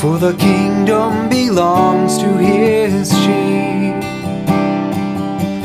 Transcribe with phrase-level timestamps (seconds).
[0.00, 4.00] For the kingdom belongs to his sheep.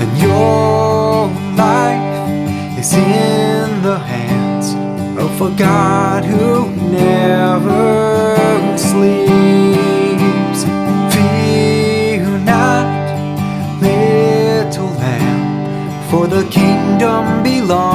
[0.02, 4.74] And your life is in the hands
[5.18, 8.36] of a God who never
[8.78, 10.66] sleeps.
[11.16, 12.88] Fear not,
[13.82, 17.95] little lamb, for the kingdom belongs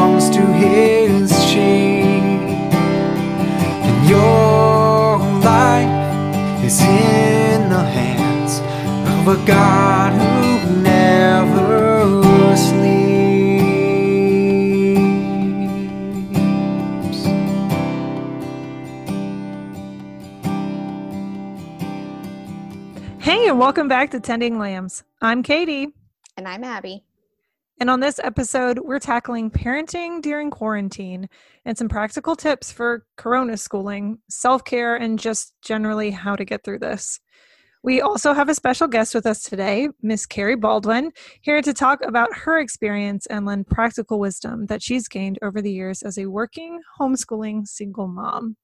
[9.21, 13.01] of a God who never sleeps.
[23.21, 25.05] Hey, and welcome back to Tending Lambs.
[25.21, 25.89] I'm Katie,
[26.37, 27.05] And I'm Abby.
[27.79, 31.29] and on this episode, we're tackling parenting during quarantine
[31.65, 36.65] and some practical tips for corona schooling, self care, and just generally how to get
[36.65, 37.21] through this.
[37.83, 42.05] We also have a special guest with us today, Miss Carrie Baldwin, here to talk
[42.05, 46.27] about her experience and lend practical wisdom that she's gained over the years as a
[46.27, 48.57] working, homeschooling single mom.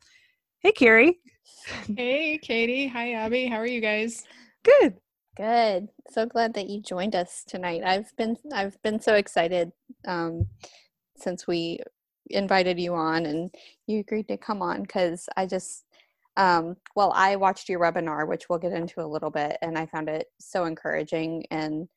[0.59, 1.19] Hey, Carrie.
[1.97, 2.89] Hey, Katie.
[2.89, 3.47] Hi, Abby.
[3.47, 4.23] How are you guys?
[4.63, 4.97] Good.
[5.35, 5.89] Good.
[6.11, 7.83] So glad that you joined us tonight.
[7.85, 9.73] I've been I've been so excited
[10.07, 10.47] um,
[11.17, 11.81] since we
[12.29, 13.51] invited you on and
[13.87, 15.86] you agreed to come on because I just
[16.37, 19.87] um, well I watched your webinar which we'll get into a little bit and I
[19.87, 21.89] found it so encouraging and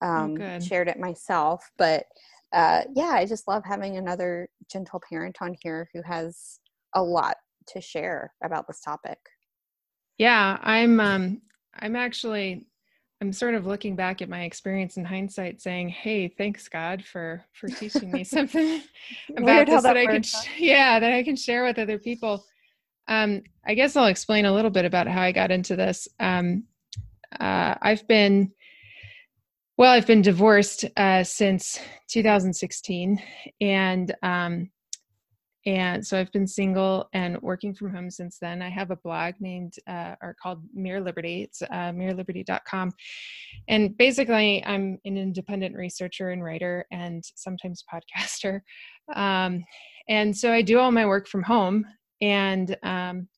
[0.00, 0.62] um, good.
[0.62, 1.68] shared it myself.
[1.76, 2.04] But
[2.52, 6.60] uh, yeah, I just love having another gentle parent on here who has
[6.94, 7.36] a lot
[7.68, 9.18] to share about this topic.
[10.16, 11.42] Yeah, I'm um
[11.78, 12.66] I'm actually
[13.20, 17.44] I'm sort of looking back at my experience in hindsight saying, "Hey, thanks God for
[17.52, 18.80] for teaching me something
[19.36, 21.98] about this that, that I could works, sh- yeah, that I can share with other
[21.98, 22.44] people."
[23.08, 26.08] Um I guess I'll explain a little bit about how I got into this.
[26.20, 26.64] Um
[27.38, 28.52] uh I've been
[29.76, 33.22] well, I've been divorced uh since 2016
[33.60, 34.70] and um
[35.68, 38.62] and so I've been single and working from home since then.
[38.62, 41.42] I have a blog named uh, or called Mere Liberty.
[41.42, 42.92] It's uh, mereliberty.com.
[43.68, 48.60] And basically, I'm an independent researcher and writer and sometimes podcaster.
[49.14, 49.62] Um,
[50.08, 51.84] and so I do all my work from home.
[52.20, 53.28] And, um,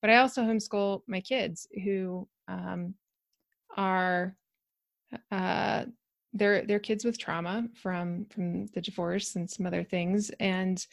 [0.00, 2.94] but I also homeschool my kids who um,
[3.76, 4.34] are,
[5.30, 5.84] uh,
[6.32, 10.30] they're, they're kids with trauma from, from the divorce and some other things.
[10.40, 10.84] And,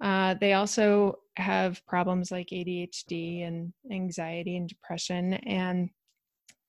[0.00, 5.34] uh, they also have problems like ADHD and anxiety and depression.
[5.34, 5.90] And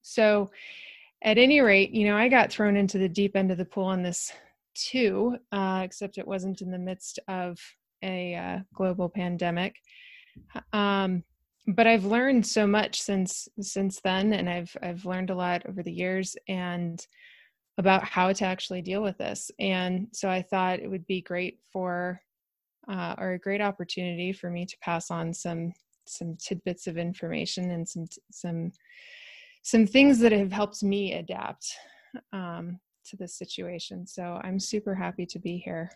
[0.01, 0.49] so,
[1.21, 3.85] at any rate, you know, I got thrown into the deep end of the pool
[3.85, 4.31] on this
[4.73, 7.59] too, uh, except it wasn't in the midst of
[8.01, 9.75] a uh, global pandemic.
[10.73, 11.23] Um,
[11.67, 15.83] but I've learned so much since since then, and I've I've learned a lot over
[15.83, 17.05] the years and
[17.77, 19.51] about how to actually deal with this.
[19.59, 22.21] And so I thought it would be great for
[22.89, 25.71] uh, are a great opportunity for me to pass on some
[26.05, 28.71] some tidbits of information and some some
[29.61, 31.73] some things that have helped me adapt
[32.33, 34.07] um, to this situation.
[34.07, 35.91] So I'm super happy to be here.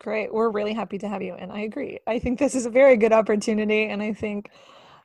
[0.00, 0.32] Great.
[0.32, 1.34] We're really happy to have you.
[1.34, 1.98] And I agree.
[2.06, 3.86] I think this is a very good opportunity.
[3.86, 4.50] And I think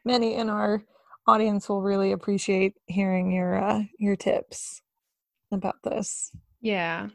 [0.04, 0.84] many in our
[1.28, 4.82] audience will really appreciate hearing your uh, your tips
[5.52, 6.32] about this.
[6.62, 7.10] Yeah.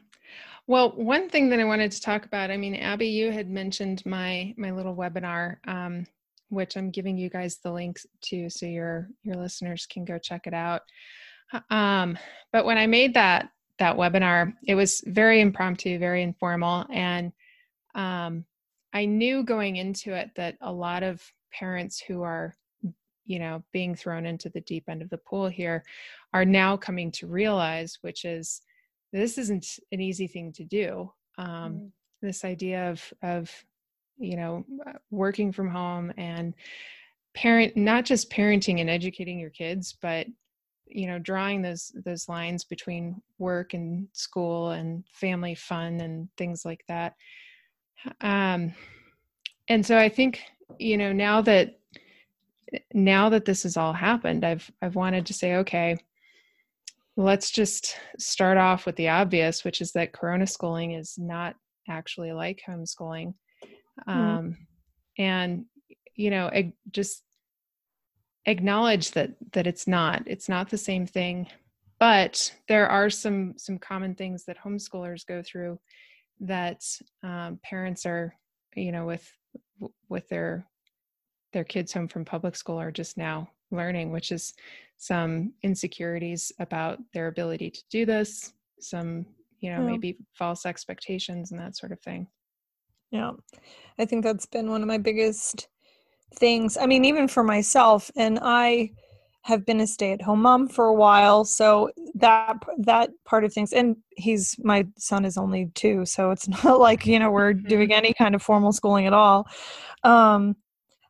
[0.65, 4.05] Well, one thing that I wanted to talk about, I mean, Abby, you had mentioned
[4.05, 6.05] my my little webinar, um,
[6.49, 10.47] which I'm giving you guys the links to, so your your listeners can go check
[10.47, 10.81] it out.
[11.69, 12.17] Um,
[12.51, 13.49] but when I made that
[13.79, 17.31] that webinar, it was very impromptu, very informal, and
[17.97, 18.45] um,
[18.93, 21.21] I knew going into it that a lot of
[21.51, 22.55] parents who are,
[23.25, 25.83] you know, being thrown into the deep end of the pool here
[26.33, 28.61] are now coming to realize, which is
[29.11, 31.11] this isn't an easy thing to do.
[31.37, 31.91] Um, Mm.
[32.19, 33.51] This idea of of
[34.17, 36.55] you know uh, working from home and
[37.35, 40.25] parent not just parenting and educating your kids, but
[40.87, 46.65] you know drawing those those lines between work and school and family fun and things
[46.65, 47.13] like that.
[48.21, 48.73] Um,
[49.67, 50.41] and so I think
[50.79, 51.79] you know now that
[52.93, 55.97] now that this has all happened, I've I've wanted to say okay
[57.17, 61.55] let's just start off with the obvious, which is that Corona schooling is not
[61.89, 63.33] actually like homeschooling.
[64.05, 64.55] Um,
[65.17, 65.65] and,
[66.15, 67.23] you know, ag- just
[68.45, 71.47] acknowledge that, that it's not, it's not the same thing,
[71.99, 75.79] but there are some, some common things that homeschoolers go through
[76.39, 76.83] that
[77.23, 78.33] um, parents are,
[78.75, 79.29] you know, with,
[80.09, 80.67] with their
[81.53, 84.53] their kids home from public school are just now learning, which is
[84.97, 89.25] some insecurities about their ability to do this, some,
[89.59, 89.91] you know, Yeah.
[89.91, 92.27] maybe false expectations and that sort of thing.
[93.11, 93.31] Yeah.
[93.97, 95.69] I think that's been one of my biggest
[96.35, 96.77] things.
[96.77, 98.91] I mean, even for myself, and I
[99.43, 103.95] have been a stay-at-home mom for a while, so that that part of things and
[104.17, 108.13] he's my son is only 2, so it's not like, you know, we're doing any
[108.13, 109.47] kind of formal schooling at all.
[110.03, 110.55] Um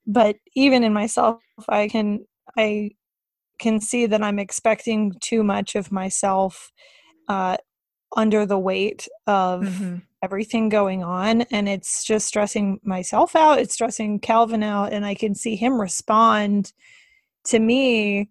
[0.08, 2.26] but even in myself, I can
[2.58, 2.92] I
[3.60, 6.72] can see that I'm expecting too much of myself
[7.30, 7.58] uh
[8.18, 10.08] under the weight of Mhm.
[10.24, 15.14] everything going on and it's just stressing myself out it's stressing calvin out and i
[15.16, 16.74] can see him respond
[17.48, 18.30] to me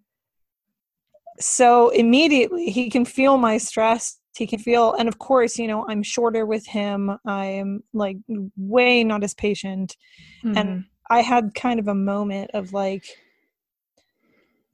[1.39, 5.85] so immediately he can feel my stress he can feel and of course you know
[5.87, 8.17] i'm shorter with him i'm like
[8.55, 9.95] way not as patient
[10.43, 10.57] Mhm.
[10.57, 13.05] and i had kind of a moment of like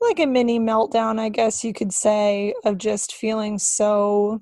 [0.02, 4.42] like a mini meltdown i guess you could say of just feeling so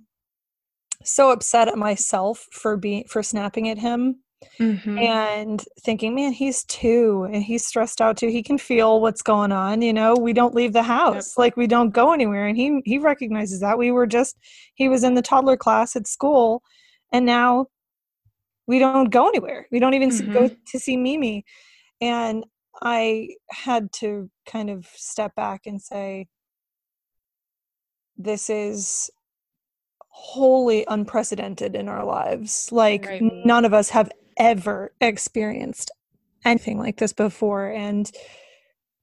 [1.04, 4.24] so upset at myself for being for snapping at him
[4.60, 4.98] Mhm.
[5.02, 8.28] and thinking man he's two and he's stressed out too.
[8.30, 10.16] He can feel what's going on you know?
[10.16, 11.38] We don't leave the house.
[11.38, 13.78] Like we don't go anywhere and he he recognizes that.
[13.78, 14.38] We were just
[14.76, 16.62] he was in the toddler class at school
[17.14, 17.68] and now
[18.68, 19.68] we don't go anywhere.
[19.72, 21.46] We don't even s go to see mimi.
[22.02, 22.46] And
[22.84, 26.28] i had to kind of step back and say
[28.18, 29.10] this is
[30.10, 32.70] wholly unprecedented in our lives.
[32.72, 33.22] Like Right.
[33.46, 35.92] none of us have ever experienced
[36.46, 38.12] anything like this before and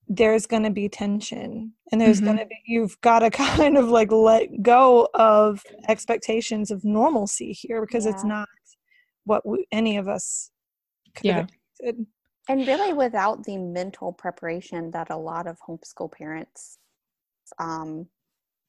[0.09, 2.25] there's going to be tension and there's Mhm.
[2.25, 7.53] going to be you've got to kind of like let go of expectations of normalcy
[7.53, 8.49] here because it's not
[9.25, 10.51] what we, any of us
[11.15, 11.47] could Yeah.
[11.85, 11.95] have.
[12.49, 16.79] And really, without the mental preparation that a lot of homeschool parents,
[17.59, 18.07] um,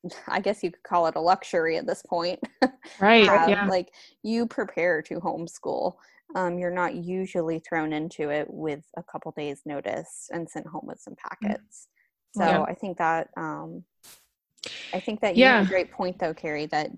[0.28, 2.40] I guess you could call it a luxury at this point.
[3.00, 3.24] Right.
[3.26, 3.50] have.
[3.50, 3.66] Yeah.
[3.68, 5.96] Like you prepare to homeschool.
[6.36, 10.86] Um, you're not usually thrown into it with a couple days notice and sent home
[10.86, 11.88] with some packets.
[12.36, 12.62] So Yeah.
[12.62, 13.84] I think that um,
[14.94, 15.58] I think that you Yeah.
[15.58, 16.92] have a great point though, Carrie, that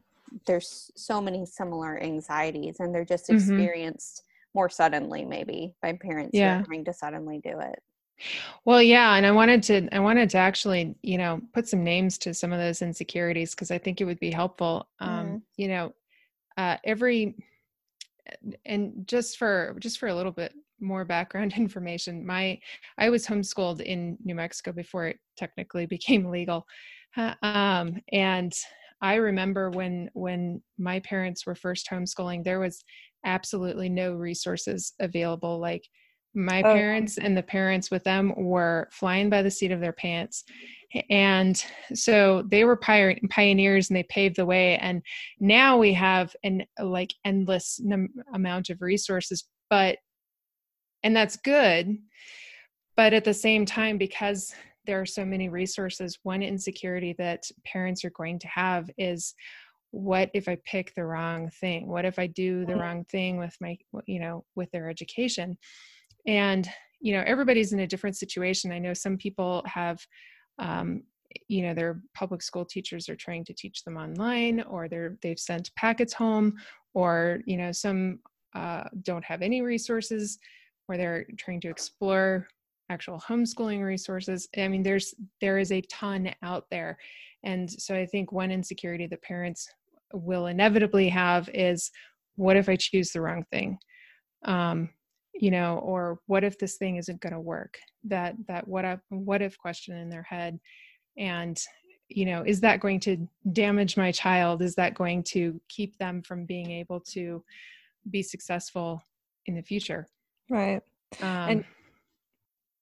[0.48, 3.36] there's so many similar anxieties and they're just Mhm.
[3.36, 4.24] experienced
[4.54, 6.60] more suddenly maybe by parents who Yeah.
[6.62, 7.82] are trying to suddenly do it.
[8.66, 12.18] Well, yeah, and I wanted to I wanted to actually, you know, put some names
[12.20, 14.88] to some of those insecurities because I think it would be helpful.
[15.00, 15.94] Um, you know,
[16.58, 17.36] uh, every
[18.66, 22.60] and just for just for a little bit more background information, my
[22.98, 26.66] I was homeschooled in New Mexico before it technically became legal,
[27.42, 28.54] um, and
[29.02, 32.84] I remember when when my parents were first homeschooling, there was
[33.26, 35.60] absolutely no resources available.
[35.60, 35.88] Like
[36.34, 39.94] my Oh, parents and the parents with them were flying by the seat of their
[39.94, 40.44] pants.
[41.10, 41.64] And
[41.94, 44.78] so they were pioneers and they paved the way.
[44.78, 45.02] And
[45.40, 49.98] now we have an like endless num- amount of resources, but,
[51.04, 51.98] and that's good.
[52.98, 54.54] But at the same time, because
[54.86, 59.34] there are so many resources, one insecurity that parents are going to have is
[59.92, 61.88] what if I pick the wrong thing?
[61.88, 62.80] What if I do the Mhm.
[62.80, 65.58] wrong thing with my, you know, with their education?
[66.28, 66.70] And,
[67.00, 68.72] you know, everybody's in a different situation.
[68.72, 70.00] I know some people have,
[70.60, 71.04] um,
[71.48, 75.40] you know, their public school teachers are trying to teach them online or they're, they've
[75.40, 76.56] sent packets home
[76.94, 78.20] or, you know, some
[78.54, 80.38] uh, don't have any resources
[80.88, 82.48] or they're trying to explore
[82.90, 84.50] actual homeschooling resources.
[84.58, 86.98] I mean, there's, there is a ton out there.
[87.44, 89.68] And so I think one insecurity that parents
[90.14, 91.90] will inevitably have is
[92.36, 93.78] what if I choose the wrong thing?
[94.44, 94.90] Um,
[95.42, 97.80] you know, or what if this thing isn't going to work?
[98.04, 100.60] That that what if what if question in their head,
[101.18, 101.60] and
[102.08, 104.62] you know, is that going to damage my child?
[104.62, 107.44] Is that going to keep them from being able to
[108.12, 109.02] be successful
[109.48, 110.08] in the future?
[110.50, 110.82] Right.
[111.22, 111.66] Um, And-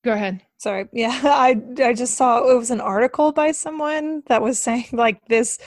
[0.04, 0.42] go ahead.
[0.58, 0.86] Sorry.
[0.94, 5.26] Yeah, I I just saw it was an article by someone that was saying like
[5.28, 5.60] this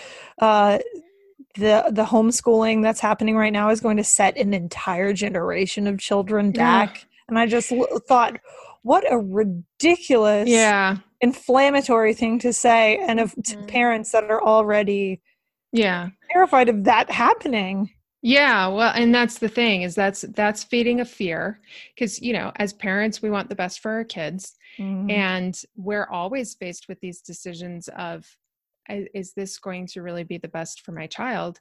[0.43, 0.79] uh
[1.55, 5.99] the the homeschooling that's happening right now is going to set an entire generation of
[5.99, 6.87] children Yeah.
[6.87, 7.07] back.
[7.29, 8.39] And I just l- thought
[8.83, 13.69] what a ridiculous Yeah, inflammatory thing to say and of to Mhm.
[13.69, 15.21] parents that are already
[15.73, 16.09] yeah.
[16.31, 17.91] terrified of that happening.
[18.25, 21.61] Yeah, well, and that's the thing is that's that's feeding a fear
[21.95, 25.11] because you know, as parents we want the best for our kids Mhm.
[25.11, 28.42] and we're always faced with these decisions of "I-
[29.15, 31.59] is this going to really be the best for my child?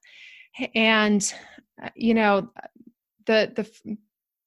[0.76, 1.34] And
[1.82, 2.50] uh, you know,
[3.26, 3.98] the the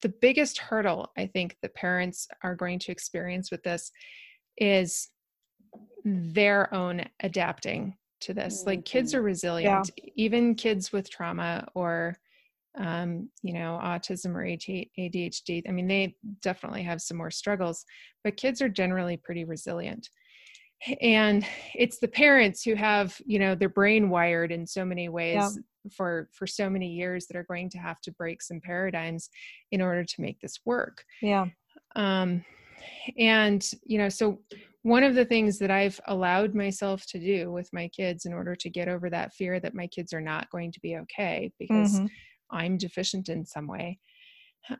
[0.01, 3.91] the biggest hurdle I think that parents are going to experience with this
[4.57, 5.09] is
[6.03, 8.59] their own adapting to this.
[8.59, 8.69] Mm-hmm.
[8.69, 10.09] Like kids are resilient, yeah.
[10.15, 12.15] even kids with trauma or
[12.77, 15.63] um, you know, autism or ADHD.
[15.67, 17.85] I mean, they definitely have some more struggles,
[18.23, 20.09] but kids are generally pretty resilient.
[21.01, 25.35] And it's the parents who have, you know, their brain wired in so many ways
[25.35, 25.49] yeah.
[25.95, 29.29] for for so many years that are going to have to break some paradigms
[29.71, 31.03] in order to make this work.
[31.21, 31.45] Yeah.
[31.95, 32.43] Um,
[33.17, 34.39] and you know, so
[34.83, 38.55] one of the things that I've allowed myself to do with my kids in order
[38.55, 41.95] to get over that fear that my kids are not going to be okay because
[41.95, 42.05] mm-hmm.
[42.51, 43.97] I'm deficient in some way.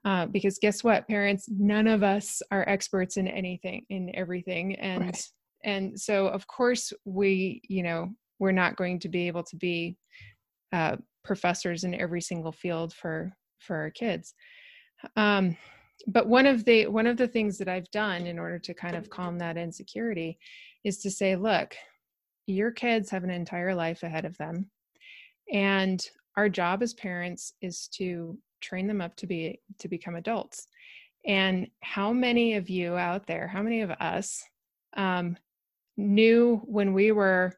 [0.04, 4.76] Uh, because guess what, parents, none of us are experts in anything, in everything.
[4.76, 5.24] And right.
[5.64, 8.10] And so of course we, you know,
[8.40, 9.98] we're not going to be able to be
[10.74, 14.34] uh, professors in every single field for for our kids.
[15.16, 15.58] Um,
[16.08, 18.96] but one of the one of the things that I've done in order to kind
[18.96, 20.38] of calm that insecurity
[20.84, 21.76] is to say, look,
[22.48, 24.70] your kids have an entire life ahead of them.
[25.52, 26.06] And
[26.38, 30.68] our job as parents is to train them up to be to become adults
[31.26, 34.44] and how many of you out there how many of us
[34.98, 35.38] um,
[35.98, 37.54] knew when we were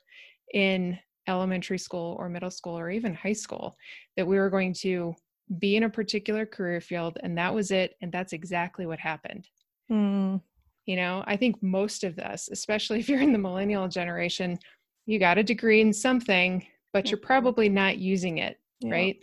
[0.53, 3.75] in elementary school or middle school or even high school
[4.15, 5.13] that we were going to
[5.59, 9.47] be in a particular career field and that was it and that's exactly what happened
[9.91, 10.41] mm.
[10.85, 14.57] you know i think most of us especially if you're in the millennial generation
[15.05, 18.91] you got a degree in something but you're probably not using it yeah.
[18.91, 19.19] right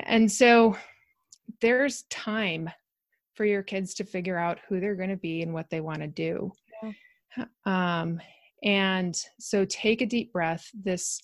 [0.00, 0.76] and so
[1.60, 2.68] there's time
[3.34, 6.00] for your kids to figure out who they're going to be and what they want
[6.00, 6.50] to do
[6.82, 7.44] yeah.
[7.64, 8.20] um
[8.62, 10.68] and so take a deep breath.
[10.74, 11.20] This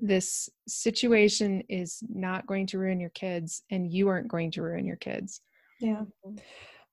[0.00, 4.84] this situation is not going to ruin your kids and you aren't going to ruin
[4.84, 5.40] your kids.
[5.80, 6.02] Yeah.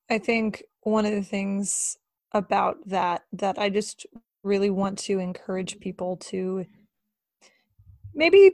[0.09, 1.97] I think one of the things
[2.33, 4.05] about that that i just
[4.43, 6.65] really want to encourage people to
[8.15, 8.51] maybe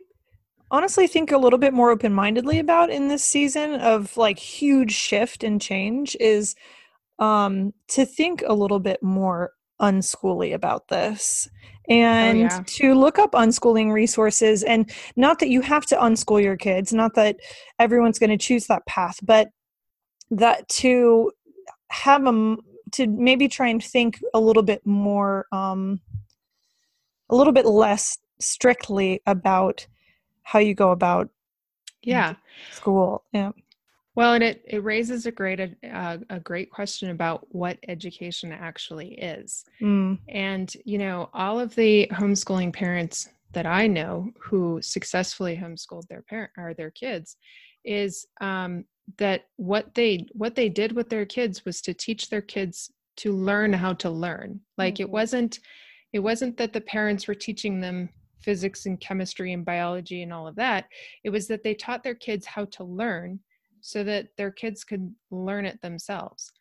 [0.69, 5.43] honestly think a little bit more open-mindedly about in this season of like huge shift
[5.43, 6.55] and change is
[7.19, 11.47] um to think a little bit more unschooly about this.
[11.89, 12.63] Oh, and oh, yeah.
[12.65, 17.15] to look up unschooling resources and not that you have to unschool your kids not
[17.15, 17.37] that
[17.79, 19.47] everyone's going to choose that path but
[20.29, 21.31] that to
[21.89, 22.57] have them
[22.91, 26.01] to maybe try and think a little bit more um
[27.29, 29.87] a little bit less strictly about
[30.43, 31.29] how you go about
[32.03, 32.35] yeah.
[32.71, 33.23] school.
[33.31, 33.51] Yeah
[34.17, 39.13] well and it it raises a great uh, a great question about what education actually
[39.13, 40.17] is mm.
[40.27, 46.23] and you know all of the homeschooling parents that i know who successfully homeschooled their
[46.23, 47.37] parent or their kids
[47.85, 48.83] is um,
[49.17, 53.31] that what they what they did with their kids was to teach their kids to
[53.31, 55.03] learn how to learn like mm-hmm.
[55.03, 55.59] it wasn't
[56.11, 58.09] it wasn't that the parents were teaching them
[58.39, 60.85] physics and chemistry and biology and all of that.
[61.25, 63.39] It was that they taught their kids how to learn
[63.87, 66.51] so that their kids could learn it themselves.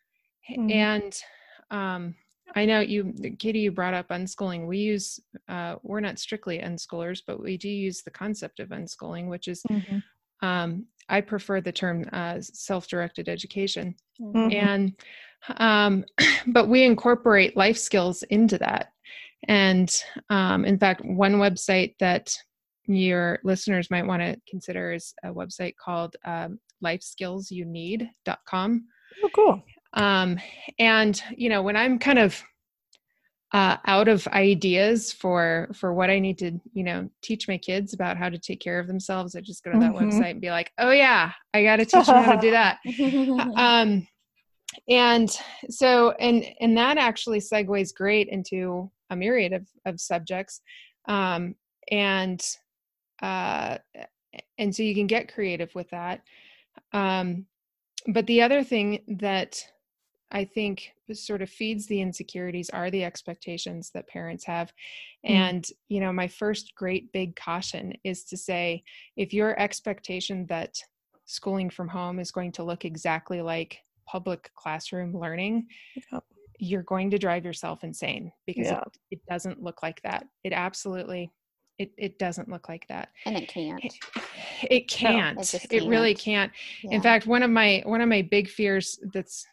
[0.49, 0.71] Mm-hmm.
[0.71, 1.21] And
[1.69, 2.15] um,
[2.55, 4.65] I know you, Katie, you brought up unschooling.
[4.65, 5.19] We use,
[5.49, 9.61] uh, we're not strictly unschoolers, but we do use the concept of unschooling, which is,
[9.69, 9.97] mm-hmm.
[10.47, 13.93] um, I prefer the term uh, self directed education.
[14.21, 14.55] Mm-hmm.
[14.55, 14.93] And,
[15.57, 16.05] um,
[16.47, 18.93] but we incorporate life skills into that.
[19.49, 19.93] And
[20.29, 22.33] um, in fact, one website that
[22.85, 28.85] your listeners might want to consider is a website called um, lifeskillsyouneed.com.
[29.23, 29.63] Oh, cool.
[29.93, 30.37] Um,
[30.79, 32.41] and you know, when I'm kind of
[33.53, 37.93] uh, out of ideas for for what I need to, you know, teach my kids
[37.93, 40.09] about how to take care of themselves, I just go to that mm-hmm.
[40.09, 42.79] website and be like, "Oh yeah, I got to teach them how to do that."
[43.55, 44.05] um,
[44.89, 45.31] and
[45.69, 50.59] so, and and that actually segues great into a myriad of, of subjects
[51.07, 51.55] um,
[51.89, 52.45] and
[53.21, 53.77] uh,
[54.57, 56.21] and so you can get creative with that
[56.93, 57.45] um,
[58.07, 59.61] but the other thing that
[60.31, 64.73] i think sort of feeds the insecurities are the expectations that parents have
[65.25, 65.31] mm.
[65.31, 68.83] and you know my first great big caution is to say
[69.15, 70.77] if your expectation that
[71.25, 75.65] schooling from home is going to look exactly like public classroom learning
[76.59, 78.79] you're going to drive yourself insane because yeah.
[78.79, 80.25] it, it doesn't look like that.
[80.43, 81.31] It absolutely
[81.79, 83.09] it, it doesn't look like that.
[83.25, 83.83] And it can't.
[84.63, 85.37] It, it can't.
[85.37, 86.51] no, it, it, really can't.
[86.81, 86.95] yeah.
[86.95, 89.45] in fact one of my one of my big fears that's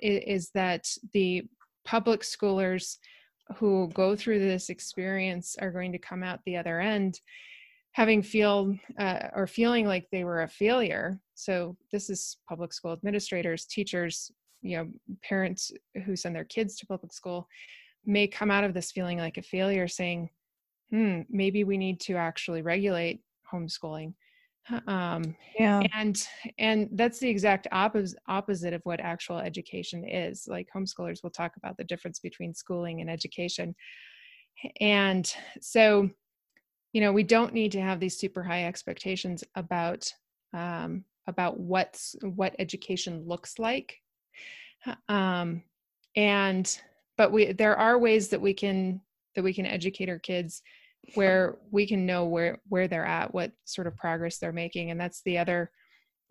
[0.00, 1.42] is that the
[1.84, 2.98] public schoolers
[3.56, 7.20] who go through this experience are going to come out the other end
[7.92, 11.18] having feel uh, or feeling like they were a failure.
[11.34, 14.30] So this is public school administrators teachers
[14.62, 14.88] you know
[15.28, 15.72] parents
[16.04, 17.48] who send their kids to public school
[18.06, 20.28] may come out of this feeling like a failure saying
[20.92, 23.22] hmm maybe we need to actually regulate
[23.52, 24.14] homeschooling.
[24.86, 25.82] Um Yeah.
[25.94, 30.46] and and that's the exact opposite opposite of what actual education is.
[30.46, 33.74] Like homeschoolers will talk about the difference between schooling and education.
[34.80, 36.10] And so
[36.92, 40.12] you know we don't need to have these super high expectations about
[40.52, 43.96] um, about what's what education looks like.
[45.08, 45.62] Um,
[46.16, 46.78] and
[47.16, 49.00] but we there are ways that we can
[49.34, 50.62] that we can educate our kids
[51.14, 55.00] where we can know where where they're at what sort of progress they're making and
[55.00, 55.70] that's the other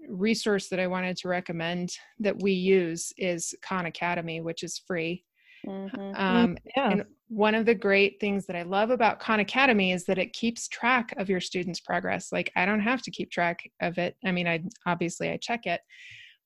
[0.07, 5.23] resource that i wanted to recommend that we use is khan academy which is free
[5.67, 6.19] Mhm.
[6.19, 6.89] um, Yeah.
[6.89, 10.33] and one of the great things that I love about Khan Academy is that it
[10.33, 12.31] keeps track of your students' progress.
[12.31, 14.17] Like I don't have to keep track of it.
[14.25, 15.79] I mean, I obviously I check it,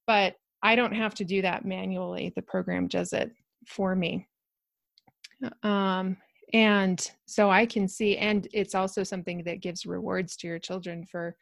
[0.06, 2.34] but I don't have to do that manually.
[2.36, 3.32] The program does it
[3.68, 4.28] for me.
[5.64, 6.18] Um,
[6.54, 11.06] and so I can see, and it's also something that gives rewards to your children
[11.06, 11.36] for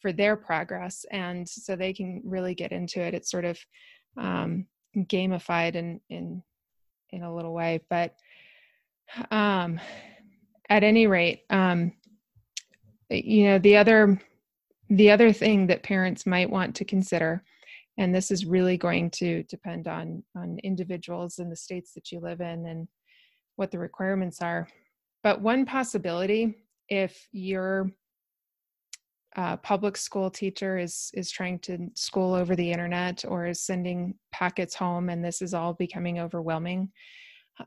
[0.00, 3.14] for their progress, and so they can really get into it.
[3.14, 3.58] It's sort of
[4.18, 6.42] um, gamified in in
[7.10, 8.14] in a little way, but
[9.30, 9.80] um,
[10.68, 11.92] at any rate, um,
[13.10, 14.20] you know the other
[14.90, 17.42] the other thing that parents might want to consider
[17.98, 22.20] and this is really going to depend on on individuals in the states that you
[22.20, 22.88] live in and
[23.56, 24.68] what the requirements are.
[25.22, 26.54] But one possibility
[26.88, 27.90] if your
[29.34, 34.14] uh, public school teacher is is trying to school over the internet or is sending
[34.32, 36.90] packets home and this is all becoming overwhelming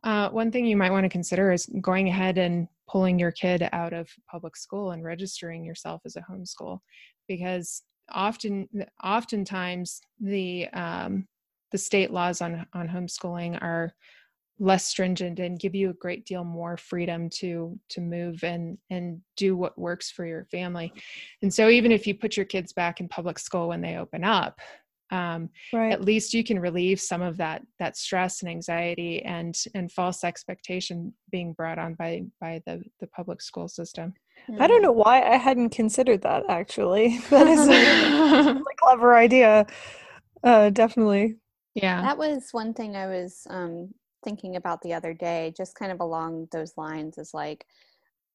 [0.04, 3.68] uh, one thing you might want to consider is going ahead and pulling your kid
[3.72, 6.80] out of public school and registering yourself as a homeschool.
[7.28, 8.68] Because often
[9.04, 11.28] oftentimes the um,
[11.72, 13.94] the state laws on on homeschooling are
[14.60, 19.22] less stringent and give you a great deal more freedom to to move and and
[19.38, 20.94] do what works for your family
[21.42, 24.24] and so even if you put your kids back in public school when they open
[24.24, 24.60] up
[25.12, 25.92] um, Right.
[25.92, 30.24] at least you can relieve some of that that stress and anxiety and and false
[30.24, 34.14] expectation being brought on by by the the public school system
[34.60, 37.18] I don't know why I hadn't considered that actually.
[37.30, 37.72] That is a
[38.54, 39.68] really clever idea.
[40.44, 41.36] Uh, definitely.
[41.76, 45.92] yeah That was one thing I was um, thinking about the other day, just kind
[45.92, 47.66] of along those lines is like,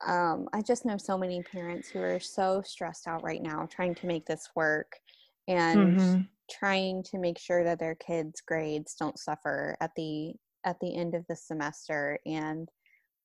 [0.07, 3.95] um, I just know so many parents who are so stressed out right now trying
[3.97, 5.01] to make this work
[5.49, 6.29] and Mhm.
[6.51, 11.15] trying to make sure that their kids' grades don't suffer at the at the end
[11.15, 12.19] of the semester.
[12.27, 12.71] And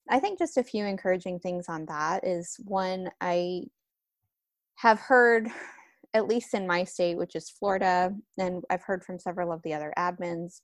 [0.10, 3.64] I think just a few encouraging things on that is one, I
[4.78, 5.50] have heard,
[6.14, 9.74] at least in my state, which is Florida, and I've heard from several of the
[9.74, 10.62] other admins,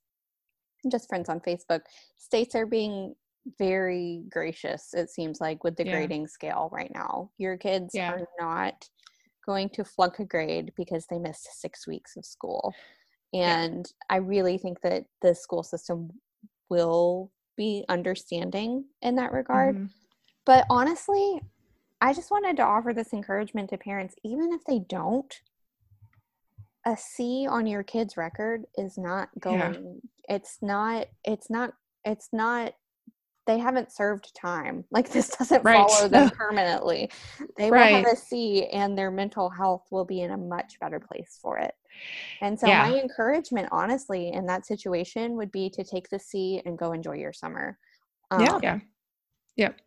[0.90, 1.82] just friends on Facebook,
[2.18, 3.16] states are being
[3.60, 5.92] very gracious, it seems like, with the Yeah.
[5.92, 7.32] grading scale right now.
[7.38, 8.12] Your kids Yeah.
[8.12, 8.90] are not
[9.46, 12.74] going to flunk a grade because they missed six weeks of school.
[13.32, 13.62] Yeah.
[13.62, 16.22] And I really think that the school system
[16.70, 19.76] will be understanding in that regard.
[19.76, 19.90] Mhm.
[20.46, 21.42] But honestly,
[22.02, 25.42] I just wanted to offer this encouragement to parents, even if they don't.
[26.86, 29.72] A C on your kid's record is not Yeah.
[29.72, 30.02] going.
[30.30, 31.08] It's not.
[31.24, 31.74] It's not.
[32.04, 32.74] It's not.
[33.48, 34.86] They haven't served time.
[34.92, 35.90] Like this doesn't Right.
[35.90, 37.10] follow them permanently.
[37.58, 38.06] They will Right.
[38.06, 41.58] have a C, and their mental health will be in a much better place for
[41.60, 41.74] it.
[42.42, 42.88] And so, Yeah.
[42.90, 47.16] my encouragement, honestly, in that situation, would be to take the C and go enjoy
[47.16, 47.78] your summer.
[48.32, 48.56] Yeah.
[48.56, 48.80] Um, yeah
[49.56, 49.80] yep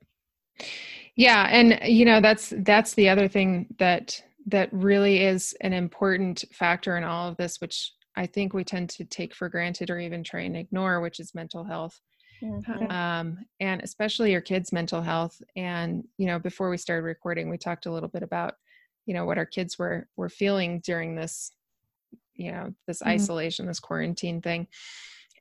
[1.15, 6.45] yeah and you know that's that's the other thing that that really is an important
[6.53, 9.99] factor in all of this which i think we tend to take for granted or
[9.99, 12.01] even try and ignore which is mental health.
[12.43, 12.91] Mhm.
[12.93, 15.41] um, and especially your kids mental health.
[15.57, 18.55] And you know before we started recording we talked a little bit about
[19.07, 21.51] you know what our kids were were feeling during this
[22.35, 23.09] you know this Mhm.
[23.09, 24.69] isolation this quarantine thing.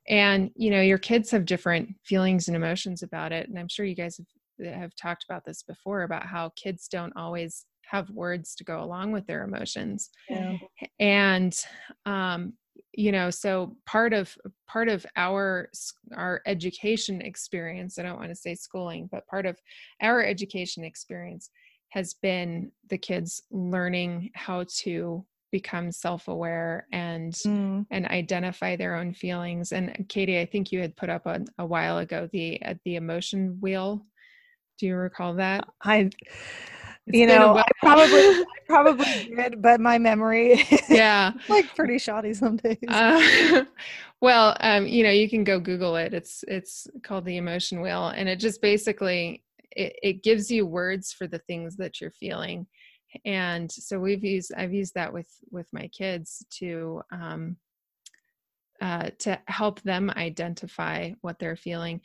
[0.08, 3.48] And you know your kids have different feelings and emotions about it.
[3.48, 4.18] And i'm sure you guys
[4.58, 8.82] have, have talked about this before about how kids don't always have words to go
[8.82, 10.54] along with their emotions Yeah.
[11.00, 11.58] and
[12.06, 12.52] um
[12.92, 15.70] you know so part of part of our
[16.14, 19.58] our education experience i don't want to say schooling but part of
[20.02, 21.50] our education experience
[21.90, 27.86] has been the kids learning how to become self-aware and Mm.
[27.90, 31.64] and identify their own feelings and katie i think you had put up a, a
[31.64, 34.04] while ago the uh, the emotion wheel
[34.78, 36.08] do you recall that I
[37.08, 37.56] It's you know.
[37.56, 39.04] I probably I probably
[39.36, 41.32] did, but my memory is yeah.
[41.48, 42.78] like pretty shoddy some days.
[42.86, 43.64] Uh,
[44.20, 46.14] well, um, you know, you can go Google it.
[46.14, 49.42] It's it's called the emotion wheel, and it just basically
[49.72, 52.66] it, it gives you words for the things that you're feeling.
[53.24, 57.56] And so we've used I've used that with with my kids to um,
[58.80, 62.00] uh, to help them identify what they're feeling.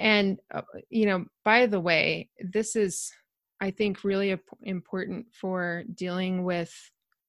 [0.00, 3.12] And uh, you know, by the way, this is
[3.60, 6.72] I think really important for dealing with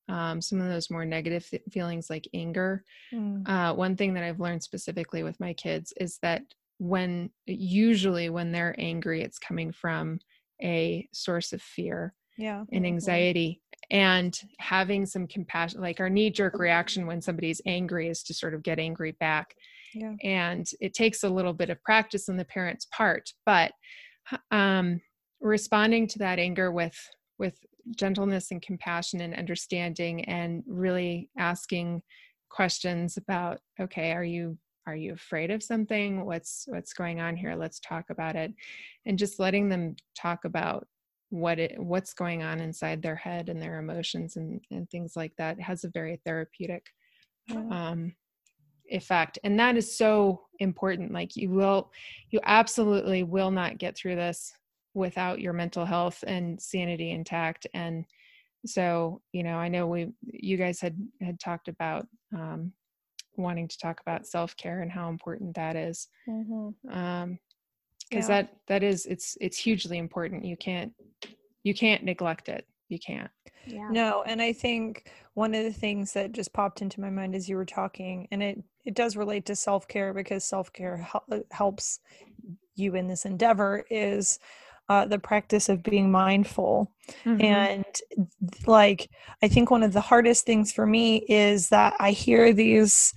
[0.09, 2.83] um, some of those more negative th- feelings like anger.
[3.13, 3.47] Mm.
[3.47, 6.43] Uh, one thing that I've learned specifically with my kids is that
[6.79, 10.19] when usually when they're angry, it's coming from
[10.61, 12.63] a source of fear yeah.
[12.71, 18.23] and anxiety and having some compassion like our knee jerk reaction when somebody's angry is
[18.23, 19.55] to sort of get angry back
[19.93, 20.13] Yeah.
[20.23, 23.71] and it takes a little bit of practice on the parent's part but
[24.51, 25.01] um,
[25.41, 26.97] responding to that anger with
[27.39, 27.57] with
[27.95, 32.01] gentleness and compassion and understanding and really asking
[32.49, 36.25] questions about okay are you are you afraid of something?
[36.25, 37.55] What's what's going on here?
[37.55, 38.53] Let's talk about it.
[39.05, 40.87] And just letting them talk about
[41.29, 45.33] what it what's going on inside their head and their emotions and and things like
[45.37, 46.85] that has a very therapeutic
[47.51, 48.15] um
[48.89, 49.37] effect.
[49.43, 51.11] And that is so important.
[51.11, 51.91] Like you will
[52.29, 54.53] you absolutely will not get through this
[54.97, 58.03] without your mental health and sanity intact and
[58.65, 62.71] so you know i know we you guys had had talked about um
[63.35, 66.73] wanting to talk about self-care and how important that is Mhm.
[66.91, 67.37] um
[68.09, 68.41] because Yeah.
[68.43, 70.91] that that is it's it's hugely important you can't
[71.63, 73.29] you can't neglect it you can't
[73.65, 73.89] Yeah.
[73.91, 77.49] No, and I think one of the things that just popped into my mind as
[77.49, 81.43] you were talking, and it it does relate to self care because self care hel-
[81.51, 81.99] helps
[82.75, 84.39] you in this endeavor is
[84.89, 86.91] uh, the practice of being mindful.
[87.25, 87.41] Mm-hmm.
[87.45, 87.85] And
[88.65, 89.09] like,
[89.41, 93.13] I think one of the hardest things for me is that I hear these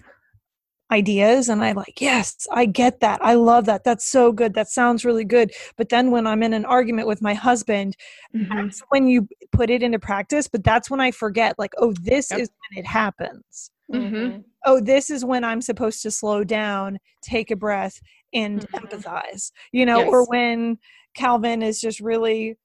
[0.93, 3.21] ideas and I like, yes, I get that.
[3.25, 3.85] I love that.
[3.85, 4.55] That's so good.
[4.55, 5.53] That sounds really good.
[5.77, 7.97] But then when I'm in an argument with my husband,
[8.35, 8.49] Mhm.
[8.67, 10.49] that's when you put it into practice.
[10.49, 12.41] But that's when I forget, like, oh, this Yep.
[12.41, 13.71] is when it happens.
[13.93, 14.11] Mhm.
[14.11, 14.45] Mhm.
[14.67, 18.01] Oh, this is when I'm supposed to slow down, take a breath,
[18.35, 18.83] and Mhm.
[18.83, 20.79] empathize, you know, or when
[21.15, 22.57] Calvin is just really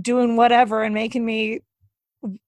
[0.00, 1.60] doing whatever and making me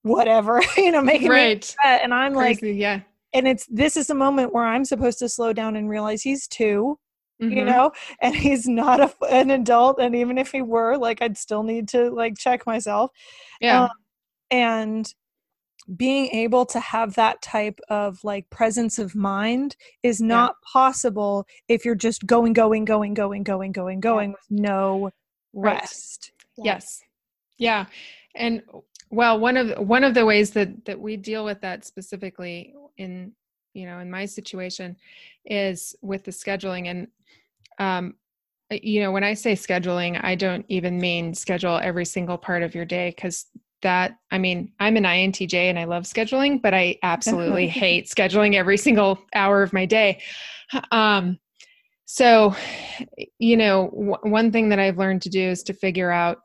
[0.03, 2.03] whatever, you know, making me upset.
[2.03, 3.01] And I'm like, yeah.
[3.33, 6.47] and it's this is a moment where I'm supposed to slow down and realize he's
[6.49, 6.99] 2
[7.41, 7.67] you Mhm.
[7.67, 7.91] know
[8.23, 9.99] and he's not a, an adult.
[10.01, 13.11] And even if he were like i'd still need to like check myself.
[13.61, 13.85] Yeah.
[13.85, 13.91] Um,
[14.53, 15.15] and
[15.97, 21.85] being able to have that type of like presence of mind is not possible if
[21.85, 25.11] you're just going going going going going going going with no
[25.55, 25.81] Right.
[25.81, 26.33] rest.
[26.57, 27.03] Yes.
[27.59, 27.87] Yeah.
[28.35, 28.63] And
[29.11, 33.33] well one of one of the ways that that we deal with that specifically in
[33.75, 34.97] you know in my situation
[35.45, 36.87] is with the scheduling.
[36.87, 37.09] And
[37.79, 38.15] um
[38.71, 42.75] you know when i say scheduling i don't even mean schedule every single part of
[42.75, 43.47] your day because
[43.83, 48.55] that i mean i'm an intj and i love scheduling but i absolutely hate scheduling
[48.55, 50.21] every single hour of my day.
[50.91, 51.39] Um
[52.07, 52.55] so
[53.39, 56.39] you know w- one thing that i've learned to do is to figure out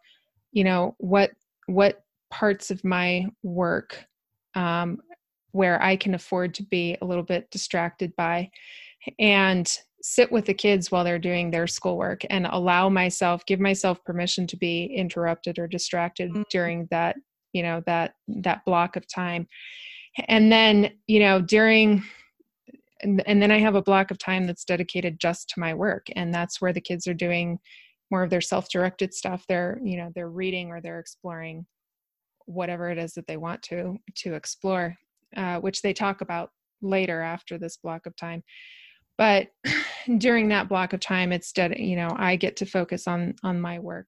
[0.51, 1.31] you know what
[1.67, 4.05] what parts of my work
[4.55, 4.99] um,
[5.51, 8.49] where i can afford to be a little bit distracted by
[9.19, 14.03] and sit with the kids while they're doing their schoolwork and allow myself give myself
[14.05, 16.43] permission to be interrupted or distracted Mhm.
[16.49, 17.15] during that
[17.53, 19.47] you know that that block of time
[20.27, 22.03] and then you know during
[23.01, 26.07] and, and then i have a block of time that's dedicated just to my work
[26.15, 27.59] and that's where the kids are doing
[28.11, 29.45] more of their self-directed stuff.
[29.47, 31.65] They're you know they're reading or they're exploring
[32.45, 34.95] whatever it is that they want to to explore
[35.37, 36.49] uh, which they talk about
[36.81, 38.43] later after this block of time.
[39.17, 39.49] But
[40.17, 43.61] during that block of time it's dead you know i get to focus on on
[43.61, 44.07] my work.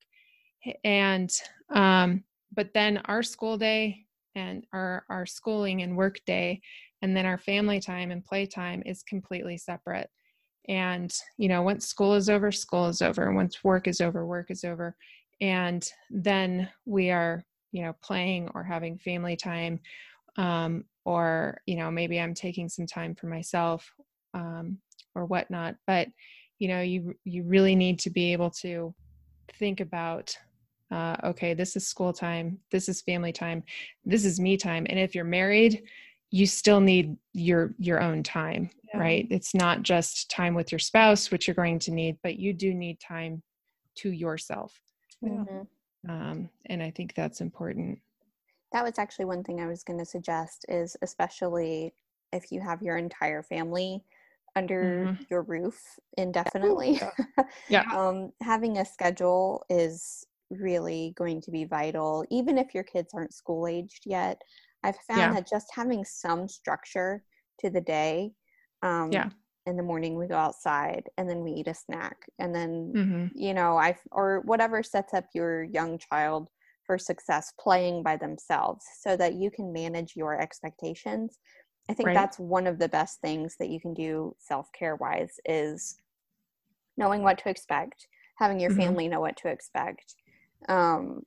[0.84, 1.32] And
[1.70, 2.24] um
[2.54, 6.62] but then our school day and our our schooling and work day
[7.02, 10.10] and then our family time and play time is completely separate.
[10.68, 13.34] And you know once school is over school is over.
[13.34, 14.96] Once work is over work is over.
[15.40, 19.80] And then we are you know playing or having family time
[20.38, 23.92] um, or you know maybe i'm taking some time for myself
[24.34, 24.78] um,
[25.16, 25.76] or whatnot.
[25.88, 26.08] But
[26.60, 28.94] you know you you really need to be able to
[29.54, 30.36] think about
[30.92, 33.64] uh, okay this is school time this is family time
[34.06, 34.86] this is me time.
[34.90, 35.84] And if you're married
[36.32, 39.00] you still need your your own time Yeah.
[39.00, 42.54] right it's not just time with your spouse which you're going to need but you
[42.54, 43.44] do need time
[43.96, 44.82] to yourself
[45.22, 45.30] Yeah.
[45.30, 45.68] Mhm.
[46.10, 48.00] um, and i think that's important
[48.72, 51.94] that was actually one thing i was going to suggest is especially
[52.32, 54.04] if you have your entire family
[54.56, 55.28] under Mhm.
[55.30, 57.00] your roof indefinitely
[57.70, 57.84] Yeah.
[57.94, 63.34] um, having a schedule is really going to be vital even if your kids aren't
[63.34, 64.42] school aged yet
[64.84, 65.34] i've found Yeah.
[65.34, 67.24] that just having some structure
[67.60, 68.32] to the day
[68.84, 69.30] um, Yeah.
[69.68, 73.28] in the morning we go outside and then we eat a snack and then hmm
[73.34, 76.50] you know i or whatever sets up your young child
[76.86, 81.38] for success playing by themselves so that you can manage your expectations
[81.90, 82.16] i think Right.
[82.16, 85.96] that's one of the best things that you can do self-care wise is
[86.98, 88.78] knowing what to expect having your Mhm.
[88.78, 90.16] family know what to expect
[90.68, 91.22] um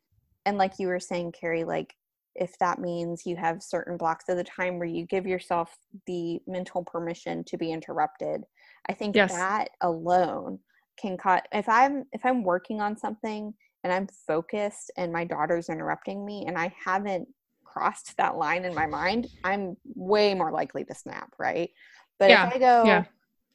[0.44, 1.94] and like you were saying carrie like
[2.34, 6.40] if that means you have certain blocks of the time where you give yourself the
[6.46, 8.42] mental permission to be interrupted
[8.88, 9.30] i think Yes.
[9.32, 10.58] that alone
[10.96, 15.68] can cut if i'm if i'm working on something and i'm focused and my daughter's
[15.68, 17.28] interrupting me and i haven't
[17.64, 21.70] crossed that line in my mind i'm way more likely to snap right
[22.18, 23.04] but Yeah, if i go yeah.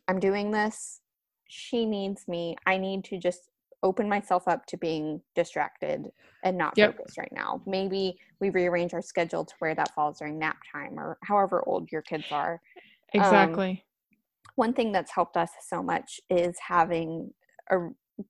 [0.08, 1.00] i'm doing this
[1.48, 3.50] she needs me i need to just
[3.84, 6.12] open myself up to being distracted
[6.44, 6.96] and not Yep.
[6.96, 11.00] focused right now maybe we rearrange our schedule to where that falls during nap time
[11.00, 12.62] or however old your kids are
[13.18, 13.86] Um, exactly
[14.56, 17.34] one thing that's helped us so much is having
[17.72, 17.78] a